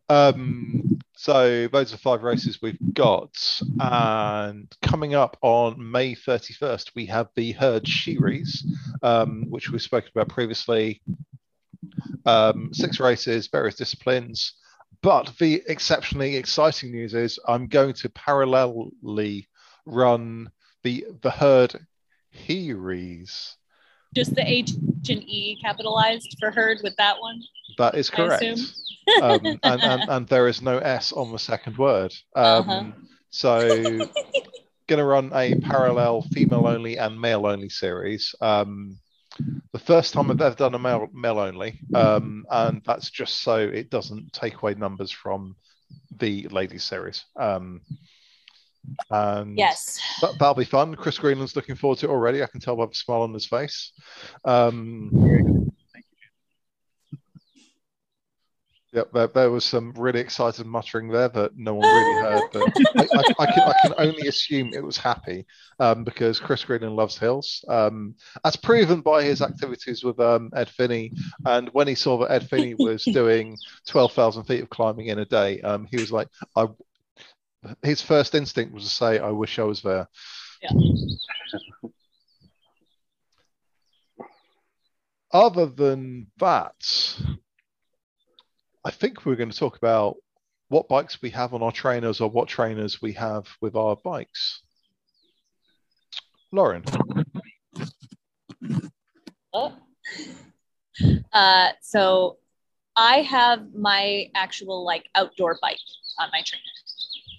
Um, 0.08 0.98
so 1.16 1.68
those 1.68 1.92
are 1.94 1.98
five 1.98 2.22
races 2.22 2.60
we've 2.62 2.78
got, 2.94 3.30
and 3.78 4.68
coming 4.82 5.14
up 5.14 5.36
on 5.42 5.90
May 5.90 6.14
31st, 6.14 6.90
we 6.94 7.06
have 7.06 7.28
the 7.36 7.52
Herd 7.52 7.86
Series, 7.86 8.64
um, 9.02 9.46
which 9.48 9.70
we've 9.70 9.82
spoken 9.82 10.10
about 10.14 10.28
previously. 10.28 11.00
Um, 12.26 12.70
six 12.72 13.00
races, 13.00 13.46
various 13.48 13.76
disciplines. 13.76 14.54
but 15.02 15.32
the 15.38 15.62
exceptionally 15.66 16.36
exciting 16.36 16.90
news 16.90 17.14
is 17.14 17.38
I'm 17.48 17.66
going 17.66 17.94
to 17.94 18.08
parallelly 18.10 19.46
run 19.86 20.50
the 20.82 21.06
the 21.22 21.30
herd 21.30 21.74
Heres. 22.30 23.56
Just 24.14 24.34
the 24.34 24.42
H 24.44 24.72
and 25.08 25.22
E 25.22 25.58
capitalized 25.62 26.36
for 26.40 26.50
herd 26.50 26.78
with 26.82 26.96
that 26.96 27.20
one. 27.20 27.40
That 27.78 27.94
is 27.94 28.10
correct. 28.10 28.44
um, 29.22 29.40
and, 29.62 29.82
and, 29.82 30.02
and 30.08 30.28
there 30.28 30.48
is 30.48 30.60
no 30.62 30.78
S 30.78 31.12
on 31.12 31.32
the 31.32 31.38
second 31.38 31.78
word. 31.78 32.12
Um, 32.34 32.68
Uh-huh. 32.68 32.84
So, 33.32 33.68
going 34.88 34.98
to 34.98 35.04
run 35.04 35.30
a 35.32 35.54
parallel 35.60 36.22
female 36.32 36.66
only 36.66 36.98
and 36.98 37.20
male 37.20 37.46
only 37.46 37.68
series. 37.68 38.34
Um, 38.40 38.98
the 39.72 39.79
first 39.79 40.14
time 40.14 40.31
I've 40.31 40.40
ever 40.40 40.55
done 40.55 40.74
a 40.74 40.79
male, 40.79 41.09
male 41.12 41.38
only, 41.38 41.81
um, 41.94 42.44
and 42.50 42.83
that's 42.85 43.11
just 43.11 43.42
so 43.42 43.57
it 43.57 43.88
doesn't 43.90 44.33
take 44.33 44.61
away 44.62 44.74
numbers 44.74 45.11
from 45.11 45.57
the 46.18 46.48
ladies 46.48 46.85
series. 46.85 47.24
Um, 47.37 47.83
and 49.11 49.57
Yes. 49.57 50.00
that, 50.22 50.38
that'll 50.38 50.55
be 50.55 50.64
fun. 50.64 50.94
Chris 50.94 51.18
Greenland's 51.18 51.57
looking 51.57 51.76
forward 51.76 51.98
to 52.00 52.07
it 52.07 52.11
already. 52.11 52.42
I 52.42 52.46
can 52.46 52.61
tell 52.61 52.76
by 52.76 52.87
the 52.87 52.94
smile 52.94 53.22
on 53.22 53.33
his 53.33 53.46
face. 53.46 53.92
Um, 54.44 55.69
Yep, 58.92 59.12
there, 59.12 59.26
there 59.29 59.50
was 59.53 59.64
some 59.64 59.92
really 59.92 60.18
excited 60.18 60.66
muttering 60.66 61.09
there 61.09 61.29
that 61.29 61.57
no 61.57 61.74
one 61.74 61.87
really 61.87 62.22
heard. 62.22 62.42
But 62.53 62.62
I, 62.96 63.03
I, 63.03 63.22
I, 63.38 63.46
can, 63.46 63.62
I 63.68 63.74
can 63.83 63.94
only 63.98 64.26
assume 64.26 64.74
it 64.74 64.83
was 64.83 64.96
happy 64.96 65.46
um, 65.79 66.03
because 66.03 66.40
Chris 66.40 66.64
Greenland 66.64 66.96
loves 66.96 67.16
hills, 67.16 67.64
um, 67.68 68.16
as 68.44 68.57
proven 68.57 69.00
by 69.00 69.22
his 69.22 69.42
activities 69.42 70.03
with 70.03 70.18
um, 70.18 70.50
Ed 70.57 70.68
Finney. 70.68 71.12
And 71.46 71.68
when 71.68 71.87
he 71.87 71.94
saw 71.94 72.18
that 72.18 72.33
Ed 72.33 72.50
Finney 72.50 72.74
was 72.74 73.05
doing 73.12 73.57
12,000 73.87 74.42
feet 74.42 74.62
of 74.64 74.70
climbing 74.70 75.07
in 75.07 75.20
a 75.20 75.24
day, 75.24 75.61
um, 75.61 75.87
he 75.88 75.96
was 75.96 76.11
like, 76.11 76.26
I, 76.57 76.66
his 77.83 78.03
first 78.03 78.35
instinct 78.35 78.74
was 78.74 78.83
to 78.85 78.90
say, 78.90 79.20
I 79.20 79.31
wish 79.31 79.61
I 79.61 79.64
was 79.64 79.83
there. 79.83 80.09
Yeah. 80.62 80.70
Other 85.33 85.66
than 85.66 86.26
that, 86.38 86.74
I 88.84 88.90
think 88.90 89.26
we're 89.26 89.36
going 89.36 89.50
to 89.50 89.56
talk 89.56 89.76
about 89.76 90.16
what 90.68 90.88
bikes 90.88 91.20
we 91.20 91.30
have 91.30 91.52
on 91.52 91.62
our 91.62 91.72
trainers 91.72 92.20
or 92.20 92.30
what 92.30 92.48
trainers 92.48 93.02
we 93.02 93.12
have 93.12 93.46
with 93.60 93.76
our 93.76 93.96
bikes. 93.96 94.62
Lauren. 96.52 96.84
Oh. 99.52 99.74
Uh, 101.32 101.68
so 101.80 102.38
I 102.96 103.22
have 103.22 103.74
my 103.74 104.30
actual 104.34 104.84
like 104.84 105.08
outdoor 105.14 105.58
bike 105.60 105.78
on 106.18 106.28
my 106.32 106.42
trainer. 106.44 106.62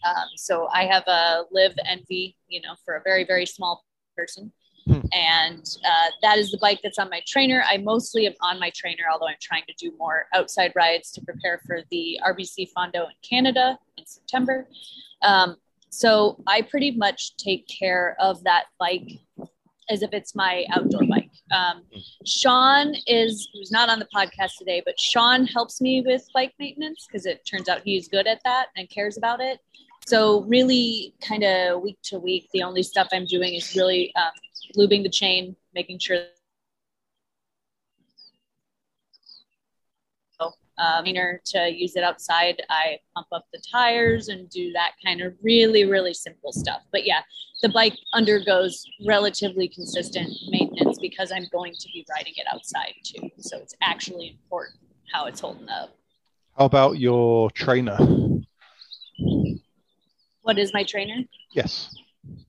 Um, 0.04 0.30
so 0.36 0.68
I 0.74 0.86
have 0.86 1.04
a 1.08 1.44
Liv 1.52 1.74
Envy, 1.86 2.36
you 2.48 2.62
know, 2.62 2.76
for 2.84 2.96
a 2.96 3.02
very 3.04 3.24
very 3.24 3.46
small 3.46 3.86
person, 4.18 4.52
Hmm. 4.88 5.00
and 5.14 5.78
uh, 5.86 6.10
that 6.24 6.40
is 6.40 6.52
the 6.52 6.58
bike 6.58 6.80
that's 6.82 6.98
on 6.98 7.10
my 7.10 7.22
trainer. 7.28 7.64
I 7.68 7.78
mostly 7.78 8.26
am 8.26 8.34
on 8.42 8.60
my 8.60 8.72
trainer, 8.76 9.04
although 9.12 9.28
I'm 9.28 9.36
trying 9.40 9.64
to 9.68 9.74
do 9.78 9.96
more 9.98 10.26
outside 10.34 10.72
rides 10.76 11.12
to 11.12 11.22
prepare 11.22 11.62
for 11.68 11.82
the 11.92 12.20
RBC 12.26 12.70
Fondo 12.76 13.04
in 13.06 13.16
Canada 13.22 13.78
in 13.98 14.06
September. 14.06 14.68
Um, 15.22 15.58
so 15.90 16.42
I 16.48 16.62
pretty 16.64 16.92
much 16.92 17.36
take 17.38 17.68
care 17.68 18.16
of 18.20 18.44
that 18.46 18.66
bike 18.80 19.20
as 19.90 20.02
if 20.02 20.14
it's 20.14 20.34
my 20.36 20.66
outdoor 20.72 21.06
bike. 21.08 21.30
Um, 21.54 21.84
Sean 22.26 22.96
is 23.08 23.50
who's 23.54 23.72
not 23.72 23.90
on 23.90 24.00
the 24.00 24.08
podcast 24.16 24.58
today, 24.58 24.82
but 24.84 24.98
Sean 25.00 25.46
helps 25.46 25.82
me 25.82 26.02
with 26.02 26.26
bike 26.34 26.54
maintenance 26.60 27.06
because 27.06 27.26
it 27.26 27.46
turns 27.46 27.68
out 27.68 27.82
he's 27.84 28.08
good 28.08 28.26
at 28.26 28.40
that 28.46 28.68
and 28.78 28.90
cares 28.90 29.18
about 29.18 29.42
it. 29.42 29.60
So 30.08 30.42
really, 30.42 31.14
kind 31.22 31.44
of 31.44 31.82
week 31.82 31.98
to 32.04 32.20
week, 32.20 32.50
the 32.54 32.64
only 32.64 32.84
stuff 32.84 33.08
I'm 33.12 33.26
doing 33.26 33.54
is 33.54 33.76
really 33.76 34.14
um, 34.16 34.32
lubing 34.78 35.04
the 35.04 35.10
chain, 35.10 35.56
making 35.74 36.00
sure. 36.00 36.20
Um, 40.78 41.06
to 41.06 41.70
use 41.70 41.96
it 41.96 42.04
outside, 42.04 42.64
I 42.70 42.98
pump 43.14 43.28
up 43.32 43.46
the 43.54 43.62
tires 43.72 44.30
and 44.30 44.50
do 44.50 44.72
that 44.72 44.94
kind 45.06 45.22
of 45.22 45.36
really, 45.44 45.86
really 45.86 46.14
simple 46.14 46.52
stuff. 46.52 46.82
But 46.92 47.06
yeah, 47.06 47.22
the 47.62 47.70
bike 47.70 47.96
undergoes 48.14 48.84
relatively 49.06 49.68
consistent 49.68 50.32
maintenance 50.50 50.98
because 51.00 51.32
I'm 51.32 51.46
going 51.52 51.74
to 51.74 51.88
be 51.94 52.04
riding 52.16 52.34
it 52.36 52.48
outside 52.52 52.94
too. 53.04 53.30
So 53.38 53.58
it's 53.58 53.76
actually 53.84 54.30
important 54.30 54.80
how 55.14 55.28
it's 55.28 55.40
holding 55.40 55.70
up. 55.70 55.96
How 56.58 56.66
about 56.66 56.98
your 56.98 57.52
trainer? 57.52 58.00
What 60.42 60.58
is 60.58 60.74
my 60.74 60.84
trainer? 60.84 61.24
Yes. 61.54 61.96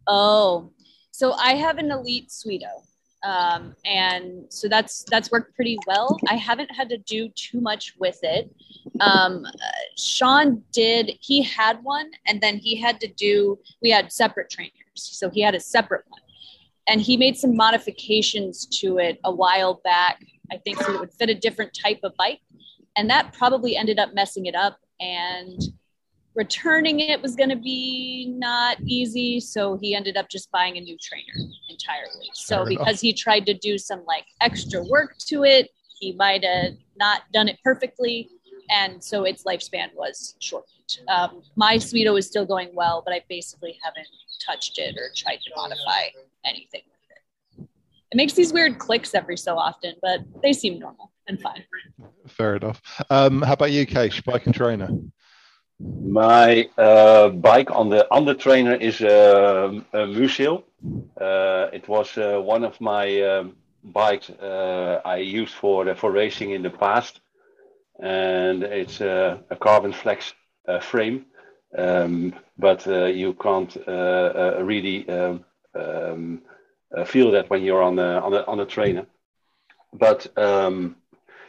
Oh, 0.06 0.72
so 1.10 1.32
I 1.32 1.54
have 1.54 1.78
an 1.78 1.90
Elite 1.90 2.28
Suito. 2.28 2.82
Um, 3.24 3.76
and 3.84 4.46
so 4.48 4.68
that's 4.68 5.04
that's 5.08 5.30
worked 5.30 5.54
pretty 5.54 5.78
well. 5.86 6.18
I 6.28 6.34
haven't 6.34 6.74
had 6.74 6.88
to 6.88 6.98
do 6.98 7.28
too 7.36 7.60
much 7.60 7.94
with 7.98 8.18
it. 8.22 8.52
Um, 9.00 9.44
uh, 9.44 9.68
Sean 9.96 10.62
did; 10.72 11.12
he 11.20 11.42
had 11.42 11.78
one, 11.84 12.10
and 12.26 12.40
then 12.40 12.56
he 12.56 12.80
had 12.80 13.00
to 13.00 13.06
do. 13.06 13.58
We 13.80 13.90
had 13.90 14.12
separate 14.12 14.50
trainers, 14.50 14.72
so 14.94 15.30
he 15.30 15.40
had 15.40 15.54
a 15.54 15.60
separate 15.60 16.04
one, 16.08 16.20
and 16.88 17.00
he 17.00 17.16
made 17.16 17.36
some 17.36 17.56
modifications 17.56 18.66
to 18.80 18.98
it 18.98 19.20
a 19.22 19.32
while 19.32 19.80
back. 19.84 20.24
I 20.50 20.56
think 20.56 20.82
so 20.82 20.92
it 20.92 20.98
would 20.98 21.12
fit 21.12 21.30
a 21.30 21.34
different 21.34 21.78
type 21.80 22.00
of 22.02 22.16
bike, 22.16 22.40
and 22.96 23.08
that 23.08 23.32
probably 23.32 23.76
ended 23.76 24.00
up 24.00 24.14
messing 24.14 24.46
it 24.46 24.56
up. 24.56 24.78
And 24.98 25.60
returning 26.34 27.00
it 27.00 27.20
was 27.20 27.36
going 27.36 27.50
to 27.50 27.56
be 27.56 28.32
not 28.38 28.78
easy 28.86 29.38
so 29.38 29.76
he 29.80 29.94
ended 29.94 30.16
up 30.16 30.28
just 30.30 30.50
buying 30.50 30.76
a 30.76 30.80
new 30.80 30.96
trainer 31.00 31.50
entirely 31.68 32.30
so 32.32 32.64
because 32.64 33.00
he 33.00 33.12
tried 33.12 33.44
to 33.44 33.54
do 33.54 33.76
some 33.76 34.02
like 34.06 34.24
extra 34.40 34.82
work 34.84 35.16
to 35.18 35.44
it 35.44 35.68
he 35.98 36.12
might 36.12 36.44
have 36.44 36.72
not 36.96 37.22
done 37.32 37.48
it 37.48 37.58
perfectly 37.62 38.28
and 38.70 39.02
so 39.02 39.24
its 39.24 39.44
lifespan 39.44 39.88
was 39.94 40.36
shortened 40.40 40.68
um, 41.08 41.42
my 41.56 41.76
Suito 41.76 42.18
is 42.18 42.26
still 42.26 42.46
going 42.46 42.70
well 42.74 43.02
but 43.04 43.12
i 43.12 43.20
basically 43.28 43.78
haven't 43.82 44.08
touched 44.44 44.78
it 44.78 44.96
or 44.96 45.10
tried 45.14 45.36
to 45.36 45.50
modify 45.56 46.08
anything 46.44 46.82
with 46.86 47.58
it 47.58 47.68
it 48.10 48.16
makes 48.16 48.32
these 48.32 48.52
weird 48.52 48.78
clicks 48.78 49.14
every 49.14 49.36
so 49.36 49.58
often 49.58 49.94
but 50.00 50.20
they 50.42 50.52
seem 50.52 50.78
normal 50.78 51.12
and 51.28 51.40
fine 51.40 51.64
Fair 52.28 52.56
enough. 52.56 52.80
Um, 53.10 53.42
how 53.42 53.54
about 53.54 53.72
you, 53.72 53.84
Kees? 53.84 54.20
Bike 54.20 54.46
and 54.46 54.54
trainer. 54.54 54.88
My 55.82 56.68
uh, 56.78 57.28
bike 57.30 57.70
on 57.72 57.88
the 57.90 58.06
on 58.10 58.24
the 58.24 58.34
trainer 58.34 58.74
is 58.74 59.00
uh, 59.02 59.80
a 59.92 60.06
Museeuw. 60.06 60.62
Uh, 61.20 61.68
it 61.72 61.88
was 61.88 62.16
uh, 62.16 62.40
one 62.40 62.64
of 62.64 62.80
my 62.80 63.20
um, 63.22 63.56
bikes 63.82 64.30
uh, 64.30 65.00
I 65.04 65.16
used 65.16 65.54
for 65.54 65.84
the, 65.84 65.94
for 65.96 66.12
racing 66.12 66.52
in 66.52 66.62
the 66.62 66.70
past, 66.70 67.20
and 68.00 68.62
it's 68.62 69.00
uh, 69.00 69.38
a 69.50 69.56
carbon 69.56 69.92
flex 69.92 70.34
uh, 70.68 70.78
frame, 70.78 71.26
um, 71.76 72.34
but 72.58 72.86
uh, 72.86 73.06
you 73.06 73.34
can't 73.34 73.76
uh, 73.88 73.90
uh, 73.90 74.60
really 74.62 75.08
um, 75.08 75.44
um, 75.74 76.42
uh, 76.96 77.04
feel 77.04 77.32
that 77.32 77.50
when 77.50 77.64
you're 77.64 77.82
on 77.82 77.98
a 77.98 78.20
on 78.20 78.34
a 78.34 78.42
on 78.46 78.60
a 78.60 78.66
trainer. 78.66 79.06
But 79.92 80.26
um, 80.38 80.96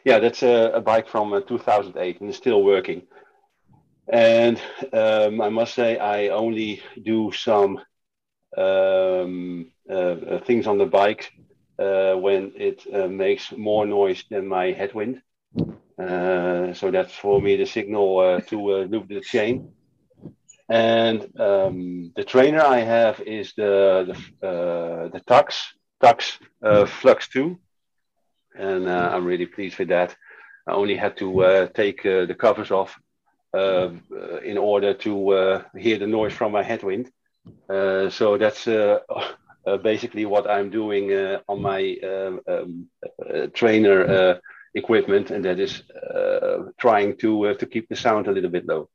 yeah, 0.06 0.20
that's 0.20 0.44
a, 0.44 0.72
a 0.74 0.82
bike 0.82 1.08
from 1.08 1.34
uh, 1.34 1.42
2008 1.42 2.20
and 2.22 2.30
it's 2.30 2.38
still 2.38 2.64
working. 2.64 3.04
And 4.08 4.62
um, 4.92 5.42
I 5.42 5.50
must 5.50 5.74
say, 5.76 5.98
I 5.98 6.28
only 6.28 6.82
do 7.02 7.32
some 7.32 7.80
um, 8.58 9.72
uh, 9.90 9.94
uh, 9.94 10.40
things 10.40 10.68
on 10.68 10.78
the 10.78 10.86
bike 10.86 11.32
uh, 11.80 12.14
when 12.16 12.52
it 12.56 12.84
uh, 12.94 13.08
makes 13.08 13.52
more 13.52 13.86
noise 13.86 14.24
than 14.30 14.48
my 14.48 14.72
headwind. 14.72 15.22
Uh, 15.98 16.74
so 16.74 16.92
that's 16.92 17.14
for 17.14 17.42
me 17.42 17.56
the 17.56 17.66
signal 17.66 18.20
uh, 18.20 18.42
to 18.42 18.86
loop 18.86 19.08
the 19.08 19.22
chain. 19.22 19.72
And 20.70 21.22
um, 21.40 22.12
the 22.16 22.24
trainer 22.24 22.62
I 22.62 22.80
have 22.80 23.20
is 23.22 23.54
the 23.56 24.16
the, 24.42 25.10
the 25.14 25.20
Tacx 25.22 25.74
Tacx 26.02 26.38
Flux 26.88 27.28
2, 27.28 27.58
and 28.56 28.90
I'm 28.90 29.26
really 29.26 29.46
pleased 29.46 29.78
with 29.78 29.90
that. 29.90 30.16
I 30.66 30.72
only 30.72 30.96
had 30.96 31.18
to 31.18 31.70
take 31.76 32.04
the 32.04 32.36
covers 32.40 32.72
off 32.72 32.98
in 33.54 34.58
order 34.58 34.94
to 34.94 35.30
uh, 35.30 35.64
hear 35.78 35.98
the 35.98 36.08
noise 36.08 36.34
from 36.34 36.52
my 36.52 36.64
headwind. 36.64 37.12
Uh, 37.70 38.10
so 38.10 38.38
that's 38.38 38.68
uh, 38.68 39.00
uh, 39.68 39.78
basically 39.78 40.26
what 40.26 40.50
I'm 40.50 40.70
doing 40.70 41.14
uh, 41.14 41.40
on 41.48 41.62
my 41.62 41.98
um, 42.04 42.40
um, 42.48 42.88
uh, 43.04 43.48
trainer 43.54 44.06
uh, 44.06 44.40
equipment, 44.76 45.32
and 45.32 45.46
that 45.46 45.60
is 45.60 45.84
uh, 45.92 46.70
trying 46.78 47.18
to 47.18 47.48
uh, 47.48 47.54
to 47.56 47.66
keep 47.66 47.90
the 47.90 47.96
sound 47.96 48.28
a 48.28 48.32
little 48.32 48.50
bit 48.50 48.66
low. 48.66 48.90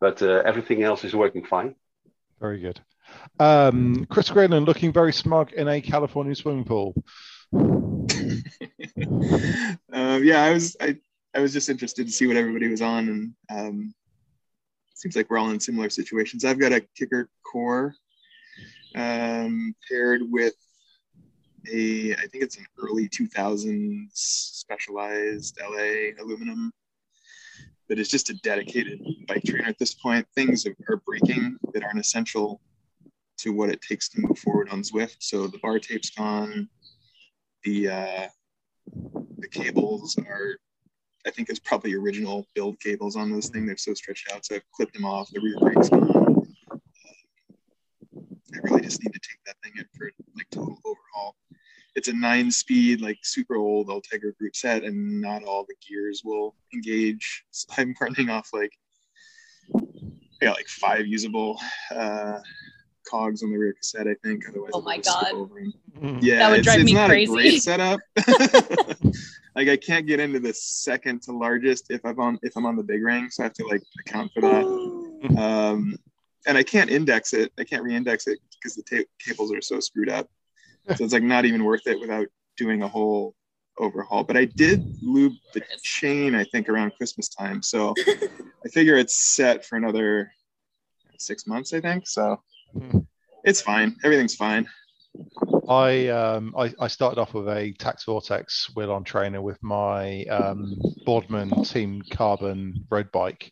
But 0.00 0.22
uh, 0.22 0.42
everything 0.44 0.82
else 0.82 1.04
is 1.04 1.14
working 1.14 1.44
fine. 1.44 1.74
Very 2.40 2.60
good. 2.60 2.80
Um, 3.38 4.06
Chris 4.06 4.30
Greenland 4.30 4.66
looking 4.66 4.92
very 4.92 5.12
smug 5.12 5.52
in 5.52 5.68
a 5.68 5.80
California 5.80 6.34
swimming 6.34 6.64
pool. 6.64 6.94
um, 7.52 7.84
yeah, 10.24 10.42
I 10.42 10.52
was. 10.52 10.76
I 10.80 10.96
I 11.34 11.40
was 11.40 11.52
just 11.52 11.68
interested 11.68 12.06
to 12.06 12.12
see 12.12 12.26
what 12.26 12.36
everybody 12.36 12.68
was 12.68 12.82
on, 12.82 13.08
and 13.08 13.34
um, 13.50 13.94
seems 14.94 15.16
like 15.16 15.28
we're 15.28 15.38
all 15.38 15.50
in 15.50 15.60
similar 15.60 15.90
situations. 15.90 16.44
I've 16.44 16.60
got 16.60 16.72
a 16.72 16.84
Kickr 16.98 17.26
Core 17.42 17.94
um, 18.94 19.74
paired 19.88 20.22
with 20.30 20.54
a, 21.72 22.12
I 22.12 22.26
think 22.26 22.44
it's 22.44 22.58
an 22.58 22.66
early 22.78 23.08
2000s 23.08 24.10
Specialized 24.12 25.58
Allez 25.60 26.14
aluminum 26.20 26.72
that 27.88 27.98
is 27.98 28.08
just 28.08 28.30
a 28.30 28.34
dedicated 28.34 29.00
bike 29.26 29.42
trainer 29.44 29.66
at 29.66 29.78
this 29.78 29.94
point. 29.94 30.26
Things 30.34 30.66
are 30.66 31.02
breaking 31.06 31.56
that 31.72 31.82
aren't 31.82 32.00
essential 32.00 32.60
to 33.38 33.50
what 33.50 33.68
it 33.68 33.82
takes 33.82 34.08
to 34.10 34.20
move 34.20 34.38
forward 34.38 34.68
on 34.70 34.82
Zwift. 34.82 35.16
So 35.18 35.46
the 35.46 35.58
bar 35.58 35.78
tape's 35.78 36.10
gone. 36.10 36.68
The 37.64 37.88
uh, 37.88 38.28
the 39.38 39.48
cables 39.48 40.16
are, 40.18 40.56
I 41.26 41.30
think 41.30 41.48
it's 41.48 41.58
probably 41.58 41.94
original 41.94 42.46
build 42.54 42.78
cables 42.80 43.16
on 43.16 43.32
this 43.32 43.48
thing. 43.48 43.66
They're 43.66 43.76
so 43.76 43.94
stretched 43.94 44.30
out, 44.32 44.44
so 44.44 44.56
I've 44.56 44.70
clipped 44.72 44.92
them 44.94 45.04
off. 45.06 45.30
The 45.32 45.40
rear 45.40 45.56
brake's 45.58 45.88
gone. 45.88 46.46
I 48.54 48.58
really 48.62 48.82
just 48.82 49.02
need 49.02 49.12
to 49.12 49.18
take 49.20 49.38
that 49.46 49.56
thing 49.62 49.72
in 49.78 49.84
for 49.96 50.10
like 50.36 50.48
total 50.50 50.78
overhaul. 50.84 51.36
It's 51.96 52.08
a 52.08 52.12
nine 52.12 52.50
speed, 52.50 53.00
like 53.00 53.18
super 53.22 53.56
old 53.56 53.88
Ultegra 53.88 54.36
group 54.38 54.54
set, 54.54 54.84
and 54.84 55.20
not 55.20 55.44
all 55.44 55.64
the 55.66 55.74
gears 55.88 56.22
will 56.24 56.54
engage. 56.74 57.44
So 57.52 57.68
I'm 57.78 57.94
running 58.00 58.28
off 58.30 58.50
like 58.52 58.72
I 60.42 60.44
got 60.46 60.56
like 60.56 60.68
five 60.68 61.06
usable 61.06 61.58
uh, 61.94 62.38
cogs 63.08 63.42
on 63.42 63.50
the 63.50 63.56
rear 63.56 63.72
cassette, 63.72 64.06
I 64.08 64.14
think. 64.22 64.44
Otherwise, 64.48 64.72
Oh 64.74 64.82
my 64.82 64.98
God. 64.98 65.32
over 65.32 65.58
'em. 65.58 65.72
Mm. 65.98 66.18
Yeah, 66.20 66.38
That 66.40 66.50
would 66.50 66.58
it's, 66.58 66.66
drive 66.66 66.80
it's 66.80 66.90
me 66.90 66.94
not 66.94 67.08
crazy. 67.08 67.32
a 67.32 67.34
great 67.34 67.62
setup. 67.62 68.00
like 69.54 69.68
I 69.68 69.76
can't 69.76 70.06
get 70.06 70.20
into 70.20 70.40
the 70.40 70.52
second 70.54 71.22
to 71.22 71.32
largest 71.32 71.86
if 71.90 72.04
I'm 72.04 72.18
on 72.18 72.38
if 72.42 72.56
I'm 72.56 72.66
on 72.66 72.76
the 72.76 72.82
big 72.82 73.02
ring, 73.02 73.30
so 73.30 73.42
I 73.42 73.46
have 73.46 73.52
to 73.54 73.66
like 73.66 73.82
account 74.00 74.32
for 74.32 74.40
that. 74.42 74.66
Um, 75.38 75.96
and 76.46 76.58
I 76.58 76.62
can't 76.62 76.90
index 76.90 77.32
it. 77.32 77.50
I 77.58 77.64
can't 77.64 77.82
re-index 77.82 78.26
it 78.26 78.38
because 78.52 78.76
the 78.76 78.82
ta- 78.82 79.08
cables 79.18 79.50
are 79.54 79.62
so 79.62 79.80
screwed 79.80 80.10
up. 80.10 80.28
So 80.96 81.02
it's 81.02 81.14
like 81.14 81.22
not 81.22 81.46
even 81.46 81.64
worth 81.64 81.86
it 81.86 81.98
without 81.98 82.26
doing 82.58 82.82
a 82.82 82.88
whole 82.88 83.34
overhaul. 83.78 84.22
But 84.22 84.36
I 84.36 84.44
did 84.44 84.84
lube 85.00 85.32
the 85.54 85.62
chain, 85.82 86.34
I 86.34 86.44
think, 86.44 86.68
around 86.68 86.92
Christmas 86.98 87.30
time. 87.30 87.62
So 87.62 87.94
I 88.06 88.68
figure 88.68 88.96
it's 88.98 89.16
set 89.16 89.64
for 89.64 89.76
another 89.76 90.30
six 91.18 91.46
months, 91.46 91.72
I 91.72 91.80
think. 91.80 92.06
So 92.06 92.42
Hmm. 92.74 92.98
it's 93.44 93.62
fine. 93.62 93.96
Everything's 94.04 94.34
fine. 94.36 94.68
I 95.68 96.08
um 96.08 96.54
I, 96.58 96.72
I 96.78 96.88
started 96.88 97.20
off 97.20 97.34
with 97.34 97.48
a 97.48 97.72
Tacx 97.78 98.04
Vortex 98.04 98.68
wheel 98.74 98.92
on 98.92 99.04
trainer 99.04 99.40
with 99.40 99.62
my 99.62 100.24
um, 100.24 100.76
Boardman 101.06 101.62
Team 101.62 102.02
Carbon 102.10 102.84
road 102.90 103.10
bike, 103.12 103.50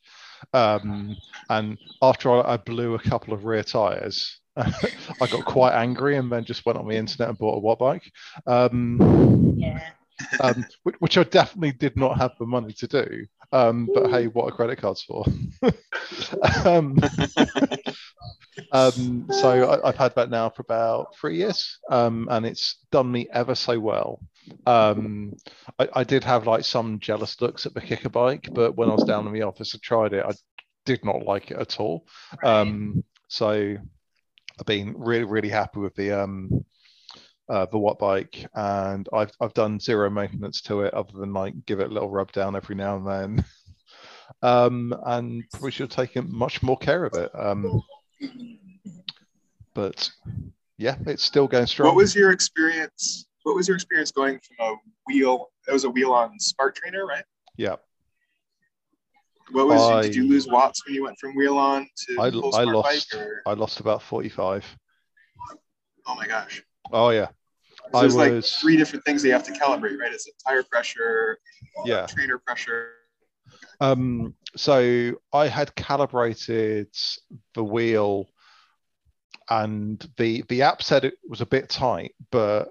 um, 0.53 1.16
and 1.48 1.79
after 2.03 2.31
I, 2.31 2.55
I 2.55 2.57
blew 2.59 2.94
a 2.94 2.98
couple 2.98 3.33
of 3.33 3.44
rear 3.44 3.62
tires, 3.62 4.40
I 4.57 5.27
got 5.31 5.44
quite 5.44 5.75
angry 5.75 6.16
and 6.16 6.31
then 6.31 6.44
just 6.44 6.66
went 6.66 6.79
on 6.79 6.88
the 6.88 6.96
internet 6.96 7.31
and 7.31 7.38
bought 7.38 7.59
a 7.59 7.61
Wattbike, 7.61 8.11
um, 8.46 9.55
Yeah. 9.59 9.81
Um, 10.40 10.64
which, 10.83 10.96
which 10.98 11.18
I 11.18 11.25
definitely 11.25 11.72
did 11.72 11.96
not 11.96 12.18
have 12.18 12.33
the 12.38 12.46
money 12.46 12.72
to 12.75 12.87
do. 12.87 13.27
Um, 13.53 13.88
but 13.92 14.11
hey, 14.11 14.27
what 14.29 14.46
are 14.46 14.57
credit 14.57 14.81
cards 14.81 15.03
for? 15.03 15.25
um, 16.64 16.96
um, 18.72 19.27
so 19.31 19.70
I, 19.70 19.88
I've 19.88 19.96
had 19.96 20.14
that 20.14 20.31
now 20.31 20.48
for 20.48 20.62
about 20.62 21.14
three 21.16 21.37
years, 21.37 21.79
um, 21.90 22.29
and 22.31 22.46
it's 22.46 22.79
done 22.90 23.12
me 23.12 23.29
ever 23.33 23.55
so 23.55 23.79
well. 23.79 24.20
Um, 24.66 25.35
I, 25.79 25.88
I 25.96 26.05
did 26.05 26.25
have 26.25 26.46
like 26.46 26.64
some 26.64 26.98
jealous 26.98 27.40
looks 27.40 27.66
at 27.66 27.75
the 27.75 27.81
Kickr 27.81 28.11
Bike, 28.11 28.48
but 28.55 28.77
when 28.77 28.88
I 28.88 28.92
was 28.92 29.05
down 29.05 29.27
in 29.27 29.33
the 29.33 29.42
office 29.42 29.75
I 29.75 29.79
tried 29.83 30.14
it, 30.14 30.25
I 30.25 30.33
did 30.85 31.05
not 31.05 31.25
like 31.25 31.51
it 31.51 31.59
at 31.59 31.79
all. 31.79 32.07
Um, 32.42 33.05
so 33.29 33.77
I've 34.59 34.66
been 34.66 34.94
really, 34.96 35.25
really 35.25 35.48
happy 35.48 35.81
with 35.81 35.94
the 35.94 36.12
um, 36.12 36.64
uh, 37.48 37.66
the 37.66 37.78
Wattbike, 37.78 38.46
and 38.55 39.09
I've 39.12 39.33
I've 39.40 39.55
done 39.55 39.81
zero 39.81 40.09
maintenance 40.11 40.61
to 40.62 40.83
it 40.83 40.94
other 40.94 41.12
than 41.18 41.33
like 41.33 41.55
give 41.66 41.81
it 41.81 41.90
a 41.90 41.92
little 41.92 42.11
rub 42.11 42.33
down 42.33 42.57
every 42.57 42.74
now 42.74 42.96
and 42.96 43.07
then. 43.07 43.44
Um, 44.40 44.94
and 45.05 45.44
probably 45.50 45.70
should 45.72 45.92
have 45.92 46.07
taken 46.07 46.26
much 46.35 46.62
more 46.62 46.78
care 46.78 47.05
of 47.05 47.12
it. 47.14 47.31
Um, 47.38 47.83
but 49.74 50.11
yeah, 50.78 50.96
it's 51.07 51.22
still 51.22 51.46
going 51.46 51.66
strong. 51.66 51.88
What 51.88 51.96
was 51.96 52.14
your 52.14 52.33
experience? 52.33 53.26
What 53.42 53.55
was 53.57 53.68
your 53.68 53.76
experience 53.76 54.11
going 54.11 54.40
from 54.40 54.66
a 54.66 54.74
wheel? 55.07 55.50
It 55.68 55.72
was 55.72 55.85
a 55.85 55.90
wheel 55.90 56.12
on 56.12 56.40
Smart 56.40 56.74
Trainer, 56.74 57.07
right? 57.07 57.24
yeah, 57.57 57.76
What 59.50 59.68
was? 59.68 59.81
I- 59.90 60.02
did 60.02 60.14
you 60.16 60.26
lose 60.26 60.46
watts 60.46 60.85
when 60.87 60.94
you 60.94 61.05
went 61.05 61.18
from 61.18 61.37
wheel 61.37 61.59
on 61.59 61.87
to 62.09 62.20
I, 62.20 62.31
full 62.31 62.55
I 62.55 62.64
lost 62.64 63.11
bike? 63.12 63.20
Or, 63.20 63.42
I 63.46 63.52
lost 63.52 63.81
about 63.81 64.02
forty 64.02 64.31
five. 64.31 64.64
oh 66.07 66.14
my 66.14 66.26
gosh! 66.26 66.62
Oh 66.90 67.11
yeah, 67.11 67.29
I 67.95 68.01
there's 68.01 68.16
like 68.16 68.45
three 68.45 68.77
different 68.77 69.05
things 69.05 69.23
that 69.23 69.29
you 69.29 69.35
have 69.35 69.45
to 69.45 69.53
calibrate, 69.53 69.99
right? 69.99 70.12
It's 70.12 70.29
a 70.29 70.33
tire 70.49 70.62
pressure, 70.62 71.38
yeah. 71.85 72.07
trainer 72.07 72.38
pressure. 72.38 72.90
Um, 73.81 74.35
so 74.57 75.14
I 75.33 75.49
had 75.49 75.75
calibrated 75.75 76.88
the 77.55 77.64
wheel, 77.64 78.29
and 79.51 80.05
the 80.16 80.45
the 80.49 80.62
app 80.62 80.83
said 80.83 81.05
it 81.05 81.14
was 81.29 81.40
a 81.40 81.47
bit 81.47 81.68
tight, 81.68 82.14
but 82.31 82.68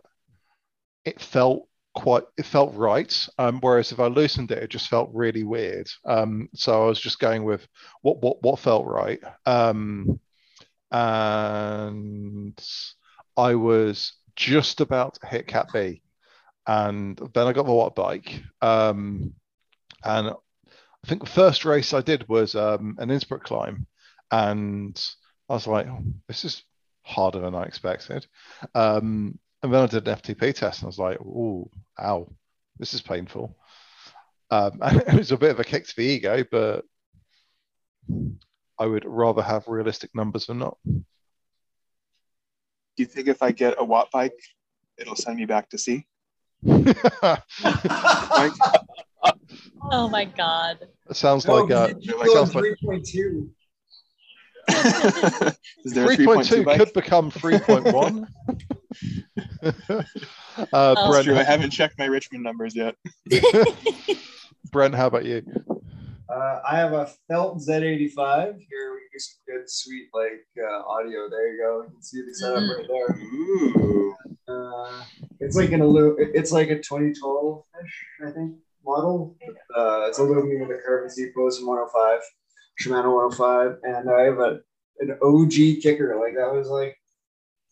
it 1.06 1.20
felt 1.20 1.68
quite 1.94 2.24
it 2.38 2.46
felt 2.46 2.74
right. 2.76 3.28
Um, 3.38 3.60
whereas 3.60 3.92
if 3.92 4.00
I 4.00 4.08
loosened 4.08 4.52
it, 4.52 4.64
it 4.64 4.70
just 4.70 4.90
felt 4.90 5.10
really 5.14 5.44
weird. 5.44 5.90
Um, 6.06 6.50
so 6.56 6.84
I 6.84 6.88
was 6.88 7.00
just 7.00 7.20
going 7.20 7.44
with 7.44 7.68
what 8.02 8.22
what 8.22 8.42
what 8.42 8.60
felt 8.60 8.86
right. 8.86 9.20
Um, 9.46 10.20
and 10.92 12.60
I 13.38 13.56
was 13.56 14.14
just 14.36 14.82
about 14.82 15.16
to 15.16 15.28
hit 15.28 15.48
Cat 15.48 15.68
B, 15.74 16.02
and 16.68 17.18
then 17.34 17.48
I 17.48 17.54
got 17.54 17.66
the 17.66 17.72
Wattbike. 17.72 18.44
Um, 18.62 19.34
and 20.04 20.30
I 20.30 21.08
think 21.08 21.22
the 21.22 21.30
first 21.30 21.66
race 21.66 21.94
I 21.94 22.02
did 22.02 22.28
was 22.28 22.56
um, 22.56 22.96
an 23.00 23.12
Innsbruck 23.12 23.44
climb, 23.44 23.88
and 24.32 25.00
I 25.50 25.54
was 25.54 25.68
like, 25.68 25.88
oh, 25.88 26.04
"This 26.28 26.46
is 26.46 26.64
harder 27.04 27.40
than 27.40 27.56
I 27.56 27.64
expected." 27.64 28.28
Um, 28.76 29.40
and 29.64 29.74
then 29.74 29.84
I 29.84 29.88
did 29.88 30.08
an 30.08 30.16
FTP 30.16 30.54
test, 30.56 30.80
and 30.80 30.86
I 30.86 30.88
was 30.88 31.00
like, 31.00 31.20
"Oh, 31.22 31.70
ow, 32.00 32.32
this 32.78 32.94
is 32.94 33.02
painful." 33.02 33.58
Um, 34.50 34.80
it 34.82 35.14
was 35.14 35.32
a 35.32 35.38
bit 35.38 35.52
of 35.52 35.60
a 35.60 35.64
kick 35.64 35.88
to 35.88 35.96
the 35.96 36.04
ego, 36.04 36.44
but 36.52 36.86
I 38.78 38.86
would 38.86 39.06
rather 39.06 39.42
have 39.42 39.68
realistic 39.68 40.12
numbers 40.14 40.48
than 40.48 40.60
not. 40.60 40.78
Do 43.02 43.06
you 43.08 43.12
think 43.12 43.28
if 43.30 43.42
I 43.42 43.52
get 43.52 43.74
a 43.80 43.84
Wattbike, 43.84 44.30
it'll 45.00 45.16
send 45.16 45.38
me 45.38 45.46
back 45.48 45.70
to 45.70 45.78
C? 45.80 46.06
Mike? 46.62 46.92
Oh 49.92 50.08
my 50.08 50.26
god. 50.26 50.88
It 51.10 51.16
sounds 51.16 51.48
No, 51.48 51.56
like 51.56 51.72
uh, 51.72 51.88
you 51.88 51.96
keep 51.96 52.18
like- 52.20 52.28
going 52.28 52.46
sounds 52.46 52.54
like 52.54 52.64
3.2. 52.86 53.50
Is 55.84 55.94
there 55.94 56.12
a 56.12 56.16
3.2 56.16 56.64
bike? 56.64 56.78
could 56.78 56.94
become 56.94 57.32
3.1. 57.32 58.28
uh, 59.64 60.04
Oh. 60.72 61.12
That's 61.12 61.26
true. 61.26 61.38
I 61.38 61.44
haven't 61.44 61.72
checked 61.72 61.98
my 61.98 62.06
Richmond 62.06 62.44
numbers 62.44 62.76
yet. 62.76 62.94
Brent, 64.72 64.94
how 64.94 65.08
about 65.08 65.26
you? 65.26 65.42
Uh, 66.32 66.62
I 66.66 66.78
have 66.78 66.94
a 66.94 67.10
Felt 67.28 67.58
Z85. 67.58 68.56
Here 68.70 68.94
we 68.94 69.00
can 69.02 69.10
do 69.12 69.20
some 69.20 69.40
good, 69.48 69.70
sweet, 69.70 70.08
like 70.14 70.46
uh, 70.64 70.82
audio. 70.88 71.30
There 71.30 71.54
you 71.54 71.62
go. 71.62 71.82
You 71.84 71.90
can 71.92 72.02
see 72.02 72.22
the 72.22 72.34
setup 72.34 72.60
Mm. 72.64 72.78
right 72.78 72.88
there. 72.88 73.18
Ooh. 73.36 74.16
Uh, 74.48 75.04
it's 75.40 75.56
like 75.56 75.72
an 75.72 75.82
alu- 75.82 76.16
It's 76.20 76.52
like 76.52 76.70
a 76.70 76.78
2012-ish, 76.80 78.06
I 78.26 78.32
think, 78.32 78.56
model. 78.86 79.36
Uh, 79.76 80.06
it's 80.08 80.20
aluminum 80.20 80.68
with 80.70 80.78
a 80.78 81.32
post 81.36 81.60
and 81.60 81.68
105, 81.68 82.20
Shimano 82.82 83.14
105, 83.16 83.80
and 83.84 84.10
I 84.10 84.22
have 84.22 84.40
a 84.40 84.60
an 85.00 85.18
OG 85.22 85.82
Kickr. 85.84 86.20
Like 86.20 86.36
that 86.36 86.54
was 86.54 86.68
like, 86.70 86.96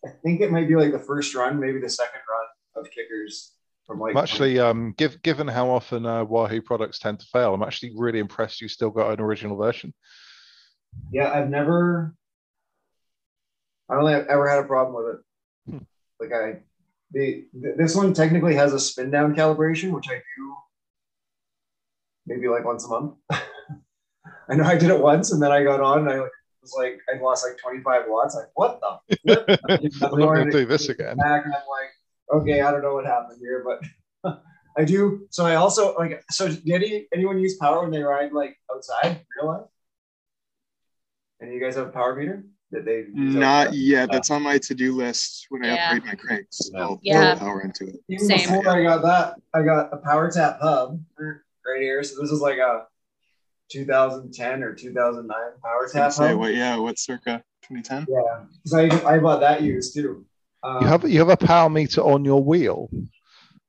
I 0.05 0.09
think 0.23 0.41
it 0.41 0.51
might 0.51 0.67
be 0.67 0.75
like 0.75 0.91
the 0.91 0.99
first 0.99 1.35
run, 1.35 1.59
maybe 1.59 1.79
the 1.79 1.89
second 1.89 2.21
run 2.29 2.83
of 2.83 2.89
Kickrs 2.91 3.51
from 3.89 3.99
like. 3.99 4.11
I'm 4.15 4.17
actually, 4.17 4.59
um, 4.59 4.93
give, 4.97 5.21
given 5.23 5.47
how 5.47 5.69
often 5.69 6.05
uh, 6.05 6.23
Wahoo 6.23 6.61
products 6.61 6.99
tend 6.99 7.19
to 7.19 7.25
fail, 7.25 7.53
I'm 7.53 7.63
actually 7.63 7.93
really 7.97 8.19
impressed 8.19 8.61
you 8.61 8.67
still 8.67 8.91
got 8.91 9.11
an 9.11 9.19
original 9.19 9.57
version. 9.57 9.93
Yeah, 11.11 11.31
I've 11.31 11.49
never. 11.49 12.13
I 13.89 13.95
don't 13.95 14.05
think 14.05 14.23
I've 14.23 14.27
ever 14.29 14.47
had 14.47 14.59
a 14.59 14.67
problem 14.67 14.95
with 14.95 15.15
it. 15.15 15.21
Hmm. 15.71 15.83
Like 16.19 16.31
I, 16.31 16.59
the 17.11 17.45
th- 17.61 17.75
this 17.77 17.95
one 17.95 18.13
technically 18.13 18.55
has 18.55 18.73
a 18.73 18.79
spin 18.79 19.09
down 19.09 19.35
calibration, 19.35 19.91
which 19.91 20.05
I 20.09 20.15
do. 20.15 20.55
Maybe 22.27 22.47
like 22.47 22.63
once 22.63 22.85
a 22.85 22.89
month. 22.89 23.15
I 23.31 24.55
know 24.55 24.63
I 24.63 24.77
did 24.77 24.91
it 24.91 24.99
once, 24.99 25.31
and 25.31 25.41
then 25.41 25.51
I 25.51 25.63
got 25.63 25.81
on, 25.81 26.07
and 26.07 26.11
I 26.11 26.19
was 26.61 26.75
like, 26.77 26.99
I 27.11 27.19
lost 27.19 27.45
like 27.47 27.57
twenty 27.57 27.81
five 27.81 28.03
watts. 28.07 28.35
Like, 28.35 28.49
what 28.53 28.79
the? 28.79 29.79
I'm 30.05 30.19
not 30.19 30.35
going 30.35 30.51
to 30.51 30.51
do 30.51 30.65
this 30.65 30.89
again. 30.89 31.17
Back, 31.17 31.45
and 31.45 31.53
I'm 31.53 31.61
like, 31.67 31.89
okay, 32.31 32.61
I 32.61 32.71
don't 32.71 32.81
know 32.81 32.93
what 32.93 33.05
happened 33.05 33.39
here, 33.39 33.65
but 34.23 34.41
I 34.77 34.85
do. 34.85 35.27
So 35.29 35.45
I 35.45 35.55
also 35.55 35.95
like. 35.95 36.23
So 36.31 36.47
did 36.49 36.83
any, 36.83 37.07
anyone 37.13 37.39
use 37.39 37.57
power 37.57 37.81
when 37.81 37.91
they 37.91 38.01
ride 38.01 38.31
like 38.33 38.57
outside 38.73 39.25
real 39.37 39.51
life? 39.51 39.67
And 41.39 41.53
you 41.53 41.59
guys 41.61 41.75
have 41.75 41.87
a 41.87 41.91
power 41.91 42.15
meter 42.15 42.43
that 42.71 42.85
they 42.85 43.05
Not 43.13 43.67
outside? 43.67 43.75
yet. 43.75 44.09
Uh, 44.09 44.13
that's 44.13 44.29
on 44.29 44.43
my 44.43 44.57
to-do 44.57 44.95
list 44.95 45.45
when 45.49 45.63
I 45.65 45.69
upgrade 45.69 46.05
my 46.05 46.15
cranks. 46.15 46.69
I'll 46.75 46.99
Yeah. 47.01 47.33
put 47.33 47.39
power 47.39 47.61
into 47.61 47.87
it. 47.87 47.95
Even 48.09 48.27
Same. 48.27 48.37
before 48.37 48.69
I 48.69 48.83
got 48.83 49.01
that, 49.03 49.35
I 49.53 49.63
got 49.63 49.93
a 49.93 49.97
PowerTap 49.97 50.59
hub 50.59 50.99
right 51.17 51.81
here. 51.81 52.03
So 52.03 52.21
this 52.21 52.31
is 52.31 52.41
like 52.41 52.57
a 52.57 52.87
2010 53.71 54.63
or 54.63 54.73
2009 54.73 55.37
power 55.63 55.79
I 55.79 55.81
was 55.81 55.93
gonna 55.93 56.05
tap 56.05 56.13
say, 56.13 56.29
hub. 56.29 56.39
what? 56.39 56.53
Yeah, 56.53 56.77
what 56.77 56.99
circa 56.99 57.43
2010? 57.63 58.07
Yeah, 58.09 58.45
because 58.63 58.73
I, 59.05 59.15
I 59.15 59.19
bought 59.19 59.39
that 59.41 59.61
used 59.61 59.93
too. 59.93 60.25
Um, 60.63 60.81
You 60.81 60.87
have 60.87 61.09
you 61.09 61.19
have 61.19 61.29
a 61.29 61.37
power 61.37 61.69
meter 61.69 62.01
on 62.01 62.25
your 62.25 62.43
wheel. 62.43 62.89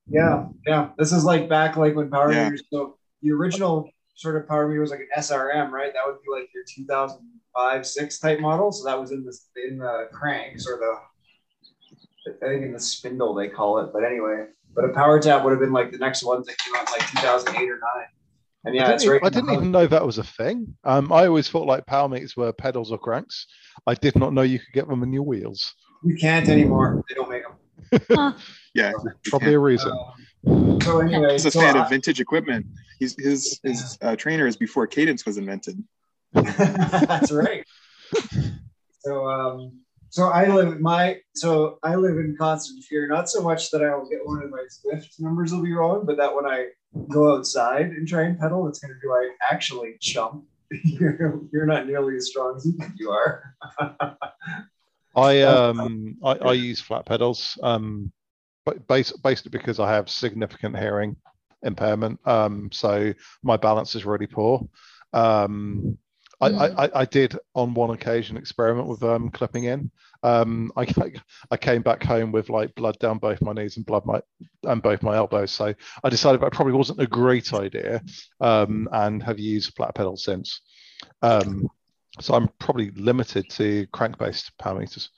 Yeah, 0.07 0.47
yeah. 0.67 0.89
This 0.97 1.11
is 1.13 1.23
like 1.23 1.47
back 1.47 1.77
like 1.77 1.95
when 1.95 2.09
power 2.09 2.31
Yeah. 2.31 2.45
meters. 2.45 2.63
So 2.71 2.97
the 3.21 3.31
original 3.31 3.89
sort 4.15 4.35
of 4.35 4.47
power 4.47 4.67
meter 4.67 4.81
was 4.81 4.91
like 4.91 4.99
an 4.99 5.09
SRM, 5.17 5.71
right? 5.71 5.93
That 5.93 6.03
would 6.05 6.21
be 6.21 6.29
like 6.31 6.49
your 6.53 6.63
2005, 6.67 7.87
six 7.87 8.19
type 8.19 8.39
model. 8.39 8.71
So 8.71 8.83
that 8.85 8.99
was 8.99 9.11
in 9.11 9.23
the 9.23 9.37
in 9.67 9.77
the 9.77 10.09
cranks 10.11 10.67
or 10.67 10.77
the 10.77 10.95
I 12.43 12.49
think 12.49 12.63
in 12.65 12.73
the 12.73 12.79
spindle 12.79 13.33
they 13.33 13.47
call 13.47 13.79
it. 13.79 13.91
But 13.93 14.03
anyway, 14.03 14.47
but 14.75 14.85
a 14.85 14.89
PowerTap 14.89 15.43
would 15.43 15.51
have 15.51 15.59
been 15.59 15.73
like 15.73 15.91
the 15.91 15.97
next 15.97 16.23
ones 16.23 16.45
that 16.47 16.57
came 16.57 16.75
out 16.75 16.89
like 16.91 17.07
2008 17.11 17.69
or 17.69 17.79
nine. 17.79 18.05
And 18.63 18.75
yeah, 18.75 18.89
I 18.89 18.93
it's 18.93 19.03
didn't, 19.03 19.13
right. 19.13 19.25
I 19.25 19.29
didn't 19.29 19.49
even 19.53 19.71
know 19.71 19.87
that 19.87 20.05
was 20.05 20.19
a 20.19 20.23
thing. 20.23 20.75
Um, 20.83 21.11
I 21.11 21.25
always 21.25 21.49
thought 21.49 21.65
like 21.65 21.85
power 21.87 22.07
meters 22.07 22.37
were 22.37 22.53
pedals 22.53 22.91
or 22.91 22.99
cranks. 22.99 23.47
I 23.87 23.95
did 23.95 24.15
not 24.15 24.33
know 24.33 24.43
you 24.43 24.59
could 24.59 24.73
get 24.73 24.87
them 24.87 25.01
in 25.01 25.11
your 25.13 25.23
wheels. 25.23 25.73
You 26.03 26.15
can't 26.15 26.47
anymore. 26.49 27.03
They 27.09 27.15
don't 27.15 27.29
make 27.29 27.43
them. 27.43 28.35
Yeah, 28.73 28.93
Probably 29.25 29.53
a 29.53 29.59
reason. 29.59 29.91
Um, 30.47 30.79
so 30.81 31.01
anyway, 31.01 31.33
he's 31.33 31.45
a 31.45 31.51
so 31.51 31.59
fan 31.59 31.75
I- 31.75 31.83
of 31.83 31.89
vintage 31.89 32.21
equipment. 32.21 32.65
He's 32.99 33.15
his 33.19 33.59
his 33.63 33.97
uh, 34.01 34.15
trainer 34.15 34.47
is 34.47 34.55
before 34.55 34.87
cadence 34.87 35.25
was 35.25 35.37
invented. 35.37 35.83
That's 36.33 37.31
right. 37.31 37.65
So 38.99 39.27
um 39.27 39.79
so 40.09 40.29
I 40.29 40.47
live 40.47 40.79
my 40.79 41.19
so 41.35 41.79
I 41.83 41.95
live 41.95 42.17
in 42.17 42.35
constant 42.39 42.83
fear, 42.85 43.07
not 43.07 43.29
so 43.29 43.41
much 43.41 43.71
that 43.71 43.83
I 43.83 43.93
will 43.95 44.07
get 44.09 44.25
one 44.25 44.41
of 44.41 44.49
my 44.49 44.63
Zwift 44.69 45.19
numbers 45.19 45.51
will 45.53 45.63
be 45.63 45.73
wrong, 45.73 46.05
but 46.05 46.15
that 46.17 46.33
when 46.33 46.45
I 46.45 46.67
go 47.09 47.35
outside 47.35 47.87
and 47.87 48.07
try 48.07 48.23
and 48.23 48.39
pedal, 48.39 48.67
it's 48.69 48.79
gonna 48.79 48.93
be 49.01 49.07
like 49.09 49.35
actually 49.51 49.97
chump. 49.99 50.45
You're, 50.85 51.41
you're 51.51 51.65
not 51.65 51.85
nearly 51.85 52.15
as 52.15 52.27
strong 52.29 52.55
as 52.55 52.65
you 52.65 52.71
think 52.73 52.93
you 52.97 53.09
are. 53.09 53.53
I 55.15 55.41
um 55.41 56.17
I, 56.23 56.31
I 56.33 56.53
use 56.53 56.79
flat 56.81 57.05
pedals 57.05 57.57
um 57.63 58.11
but 58.65 58.87
bas- 58.87 59.17
basically 59.23 59.51
because 59.57 59.79
I 59.79 59.91
have 59.93 60.09
significant 60.09 60.77
hearing 60.77 61.17
impairment 61.63 62.19
um 62.27 62.69
so 62.71 63.13
my 63.43 63.57
balance 63.57 63.95
is 63.95 64.05
really 64.05 64.27
poor. 64.27 64.67
Um 65.13 65.97
I, 66.41 66.47
I, 66.47 66.85
I- 66.85 67.01
I 67.01 67.05
did 67.05 67.37
on 67.55 67.73
one 67.75 67.91
occasion 67.91 68.37
experiment 68.37 68.87
with 68.87 69.03
um 69.03 69.29
clipping 69.31 69.65
in. 69.65 69.91
Um 70.23 70.71
I, 70.77 70.87
I 71.51 71.57
came 71.57 71.81
back 71.81 72.03
home 72.03 72.31
with 72.31 72.49
like 72.49 72.75
blood 72.75 72.97
down 72.99 73.17
both 73.19 73.41
my 73.41 73.53
knees 73.53 73.77
and 73.77 73.85
blood 73.85 74.05
my 74.05 74.21
and 74.63 74.81
both 74.81 75.03
my 75.03 75.15
elbows 75.17 75.51
so 75.51 75.73
I 76.03 76.09
decided 76.09 76.41
that 76.41 76.53
probably 76.53 76.73
wasn't 76.73 77.01
a 77.01 77.07
great 77.07 77.53
idea 77.53 78.01
um 78.39 78.87
and 78.91 79.21
have 79.23 79.39
used 79.39 79.75
flat 79.75 79.95
pedals 79.95 80.23
since. 80.23 80.61
Um 81.21 81.69
so 82.19 82.33
I'm 82.33 82.49
probably 82.59 82.91
limited 82.91 83.49
to 83.51 83.87
crank-based 83.87 84.51
power 84.57 84.79
meters. 84.79 85.09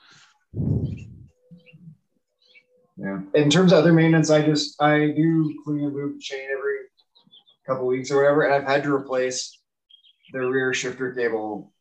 Yeah. 2.98 3.22
In 3.34 3.50
terms 3.50 3.72
of 3.72 3.80
other 3.80 3.94
maintenance, 3.94 4.30
I 4.30 4.44
just 4.44 4.82
I 4.82 5.08
do 5.16 5.60
clean 5.64 5.86
and 5.86 5.96
lube 5.96 6.16
the 6.16 6.20
chain 6.20 6.48
every 6.52 6.76
couple 7.66 7.88
weeks 7.88 8.12
or 8.12 8.18
whatever, 8.18 8.44
and 8.44 8.54
I've 8.54 8.68
had 8.68 8.84
to 8.84 8.94
replace 8.94 9.60
the 10.32 10.40
rear 10.40 10.74
shifter 10.74 11.12
cable 11.14 11.74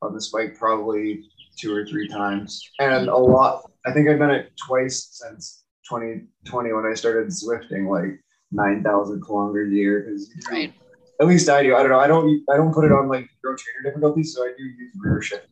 on 0.00 0.14
this 0.14 0.30
bike 0.30 0.56
probably 0.58 1.24
two 1.56 1.74
or 1.74 1.86
three 1.86 2.08
times, 2.08 2.60
and 2.80 3.08
a 3.08 3.16
lot. 3.16 3.70
I 3.86 3.92
think 3.92 4.08
I've 4.08 4.18
done 4.18 4.30
it 4.30 4.52
twice 4.56 5.08
since 5.12 5.64
2020 5.88 6.72
when 6.72 6.86
I 6.86 6.94
started 6.94 7.28
Zwifting, 7.28 7.88
like 7.88 8.20
nine 8.50 8.82
thousand 8.82 9.22
kilometers 9.22 9.72
a 9.72 9.76
year. 9.76 10.00
Because 10.00 10.28
Right. 10.50 10.72
At 11.20 11.26
least 11.26 11.48
I 11.48 11.62
do. 11.62 11.76
I 11.76 11.82
don't 11.82 11.90
know. 11.90 12.00
I 12.00 12.06
don't. 12.06 12.44
I 12.52 12.56
don't 12.56 12.72
put 12.72 12.84
it 12.84 12.92
on 12.92 13.08
like 13.08 13.28
zero 13.40 13.56
trainer 13.56 13.82
difficulty, 13.84 14.22
so 14.22 14.42
I 14.42 14.52
do 14.56 14.64
use 14.64 14.92
rear 14.96 15.20
shift. 15.22 15.46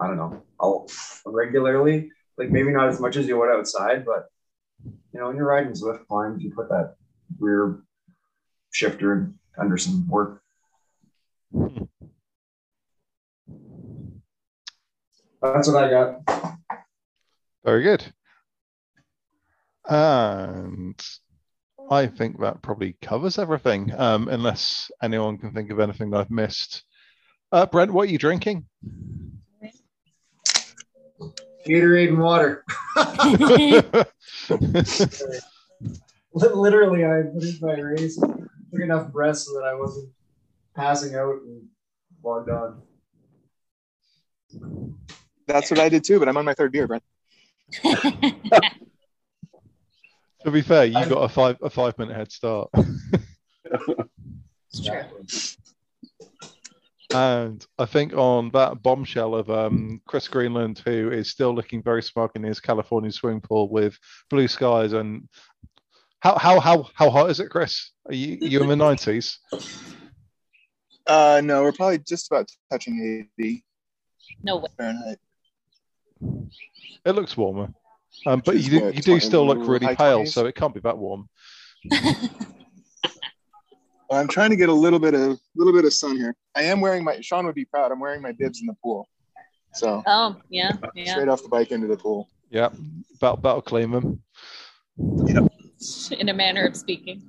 I 0.00 0.06
don't 0.06 0.16
know. 0.16 0.42
I'll 0.58 0.88
regularly, 1.26 2.10
like 2.38 2.50
maybe 2.50 2.70
not 2.72 2.88
as 2.88 3.00
much 3.00 3.16
as 3.16 3.26
you 3.26 3.38
would 3.38 3.50
outside, 3.50 4.04
but 4.04 4.28
you 4.84 5.20
know, 5.20 5.26
when 5.28 5.36
you're 5.36 5.46
riding 5.46 5.72
Zwift 5.72 6.06
climbs, 6.06 6.42
you 6.42 6.52
put 6.54 6.68
that 6.70 6.94
rear 7.38 7.80
shifter 8.72 9.32
under 9.58 9.76
some 9.76 10.08
work. 10.08 10.42
That's 15.42 15.68
what 15.68 15.84
I 15.84 15.90
got. 15.90 16.56
Very 17.64 17.82
good. 17.82 18.12
And 19.88 21.00
I 21.90 22.06
think 22.06 22.40
that 22.40 22.62
probably 22.62 22.94
covers 23.02 23.36
everything, 23.36 23.92
um, 23.98 24.28
unless 24.28 24.92
anyone 25.02 25.38
can 25.38 25.52
think 25.52 25.72
of 25.72 25.80
anything 25.80 26.10
that 26.10 26.20
I've 26.20 26.30
missed. 26.30 26.84
Uh, 27.50 27.66
Brent, 27.66 27.92
what 27.92 28.08
are 28.08 28.12
you 28.12 28.18
drinking? 28.18 28.64
Gatorade 31.66 32.10
and 32.10 32.20
water. 32.20 32.64
Literally, 36.32 37.04
I 37.04 37.24
finished 37.32 37.60
my 37.60 37.74
race, 37.74 38.16
took 38.16 38.80
enough 38.80 39.10
breaths 39.10 39.46
so 39.46 39.54
that 39.54 39.64
I 39.66 39.74
wasn't 39.74 40.10
passing 40.76 41.16
out 41.16 41.42
and 41.42 41.64
logged 42.22 42.50
on. 42.50 42.82
That's 45.48 45.72
what 45.72 45.80
I 45.80 45.88
did 45.88 46.04
too, 46.04 46.20
but 46.20 46.28
I'm 46.28 46.36
on 46.36 46.44
my 46.44 46.54
third 46.54 46.70
beer, 46.70 46.86
Brent. 46.86 47.02
to 50.44 50.50
be 50.50 50.62
fair, 50.62 50.84
you 50.84 50.94
got 51.06 51.22
a 51.22 51.28
five 51.28 51.56
a 51.62 51.70
five 51.70 51.98
minute 51.98 52.16
head 52.16 52.32
start. 52.32 52.70
It's 54.72 54.86
true. 54.86 55.02
And 57.12 57.66
I 57.76 57.86
think 57.86 58.14
on 58.14 58.50
that 58.50 58.82
bombshell 58.82 59.34
of 59.34 59.50
um, 59.50 60.00
Chris 60.06 60.28
Greenland, 60.28 60.80
who 60.84 61.10
is 61.10 61.28
still 61.28 61.52
looking 61.52 61.82
very 61.82 62.02
smug 62.02 62.30
in 62.36 62.44
his 62.44 62.60
California 62.60 63.10
swimming 63.10 63.40
pool 63.40 63.68
with 63.68 63.98
blue 64.28 64.46
skies 64.46 64.92
and 64.92 65.28
how 66.20 66.38
how 66.38 66.60
how 66.60 66.88
how 66.94 67.10
hot 67.10 67.30
is 67.30 67.40
it, 67.40 67.50
Chris? 67.50 67.90
Are 68.06 68.14
you 68.14 68.38
you 68.40 68.62
in 68.62 68.68
the 68.68 68.76
nineties? 68.76 69.40
Uh, 71.06 71.40
no, 71.42 71.62
we're 71.62 71.72
probably 71.72 71.98
just 71.98 72.30
about 72.30 72.48
touching 72.70 73.28
80 73.36 73.64
No 74.44 74.58
way. 74.58 74.68
Fahrenheit. 74.76 75.18
It 77.04 77.12
looks 77.12 77.36
warmer, 77.36 77.72
um, 78.26 78.42
but 78.44 78.56
you 78.58 78.70
do, 78.70 78.92
you 78.94 79.02
do 79.02 79.20
still 79.20 79.46
look 79.46 79.58
really 79.66 79.94
pale, 79.96 80.22
20s? 80.22 80.32
so 80.32 80.46
it 80.46 80.54
can't 80.54 80.74
be 80.74 80.80
that 80.80 80.96
warm. 80.98 81.28
I'm 84.10 84.26
trying 84.26 84.50
to 84.50 84.56
get 84.56 84.68
a 84.68 84.74
little 84.74 84.98
bit 84.98 85.14
of 85.14 85.38
little 85.54 85.72
bit 85.72 85.84
of 85.84 85.92
sun 85.92 86.16
here. 86.16 86.34
I 86.56 86.62
am 86.62 86.80
wearing 86.80 87.04
my 87.04 87.20
Sean 87.20 87.46
would 87.46 87.54
be 87.54 87.64
proud. 87.64 87.92
I'm 87.92 88.00
wearing 88.00 88.20
my 88.20 88.32
bibs 88.32 88.60
in 88.60 88.66
the 88.66 88.74
pool, 88.82 89.08
so 89.72 90.02
Oh, 90.06 90.36
yeah, 90.48 90.72
yeah. 90.94 91.12
straight 91.12 91.28
off 91.28 91.42
the 91.42 91.48
bike 91.48 91.70
into 91.70 91.86
the 91.86 91.96
pool. 91.96 92.28
Yeah, 92.50 92.70
that'll, 93.20 93.36
that'll 93.36 93.62
clean 93.62 93.92
them. 93.92 94.22
In 96.10 96.28
a 96.28 96.34
manner 96.34 96.66
of 96.66 96.76
speaking. 96.76 97.22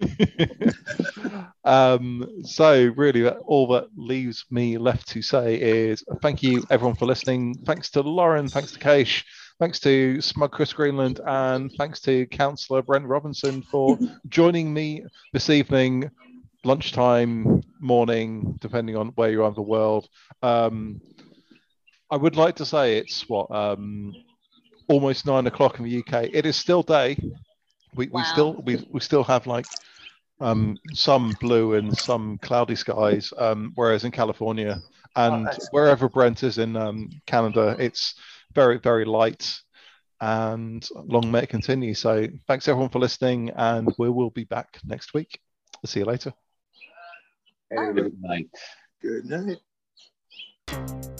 um, 1.64 2.26
so 2.42 2.92
really, 2.96 3.22
that, 3.22 3.38
all 3.46 3.66
that 3.68 3.88
leaves 3.96 4.44
me 4.50 4.78
left 4.78 5.08
to 5.08 5.22
say 5.22 5.56
is 5.60 6.04
thank 6.22 6.42
you 6.42 6.64
everyone 6.70 6.96
for 6.96 7.06
listening. 7.06 7.54
Thanks 7.66 7.90
to 7.90 8.00
Lauren, 8.00 8.48
thanks 8.48 8.72
to 8.72 8.78
Kees, 8.78 9.22
thanks 9.60 9.78
to 9.78 10.22
Smug 10.22 10.50
Chris 10.50 10.72
Greenland, 10.72 11.20
and 11.26 11.70
thanks 11.76 12.00
to 12.00 12.26
Councillor 12.26 12.80
Brent 12.80 13.06
Robinson 13.06 13.62
for 13.62 13.98
joining 14.28 14.72
me 14.72 15.04
this 15.34 15.50
evening, 15.50 16.10
lunchtime, 16.64 17.62
morning, 17.78 18.56
depending 18.60 18.96
on 18.96 19.08
where 19.08 19.30
you 19.30 19.44
are 19.44 19.48
in 19.48 19.54
the 19.54 19.60
world. 19.60 20.08
Um, 20.42 21.02
I 22.10 22.16
would 22.16 22.36
like 22.36 22.56
to 22.56 22.64
say 22.64 22.96
it's 22.96 23.28
what 23.28 23.50
um, 23.50 24.14
almost 24.88 25.26
nine 25.26 25.46
o'clock 25.46 25.78
in 25.78 25.84
the 25.84 25.98
UK. 25.98 26.30
It 26.32 26.46
is 26.46 26.56
still 26.56 26.82
day. 26.82 27.18
We, 27.94 28.08
we 28.08 28.24
still 28.24 28.54
we, 28.64 28.88
we 28.90 29.00
still 29.00 29.24
have 29.24 29.46
like 29.46 29.66
um, 30.40 30.78
some 30.94 31.36
blue 31.38 31.74
and 31.74 31.96
some 31.96 32.38
cloudy 32.38 32.76
skies, 32.76 33.30
um, 33.36 33.72
whereas 33.74 34.04
in 34.04 34.10
California 34.10 34.80
and 35.16 35.44
nice. 35.44 35.68
wherever 35.70 36.08
Brent 36.08 36.42
is 36.44 36.58
in 36.58 36.76
um, 36.76 37.10
Canada, 37.26 37.76
it's 37.78 38.14
very 38.54 38.78
very 38.78 39.04
light. 39.04 39.60
And 40.22 40.86
long 40.94 41.30
may 41.30 41.44
it 41.44 41.48
continue. 41.48 41.94
So 41.94 42.26
thanks 42.46 42.68
everyone 42.68 42.90
for 42.90 42.98
listening, 42.98 43.50
and 43.56 43.92
we 43.98 44.10
will 44.10 44.30
be 44.30 44.44
back 44.44 44.78
next 44.84 45.14
week. 45.14 45.40
See 45.86 46.00
you 46.00 46.06
later. 46.06 46.34
Anyway. 47.72 47.94
Good 47.94 48.20
night. 48.20 48.50
Good 49.00 49.24
night. 50.68 51.16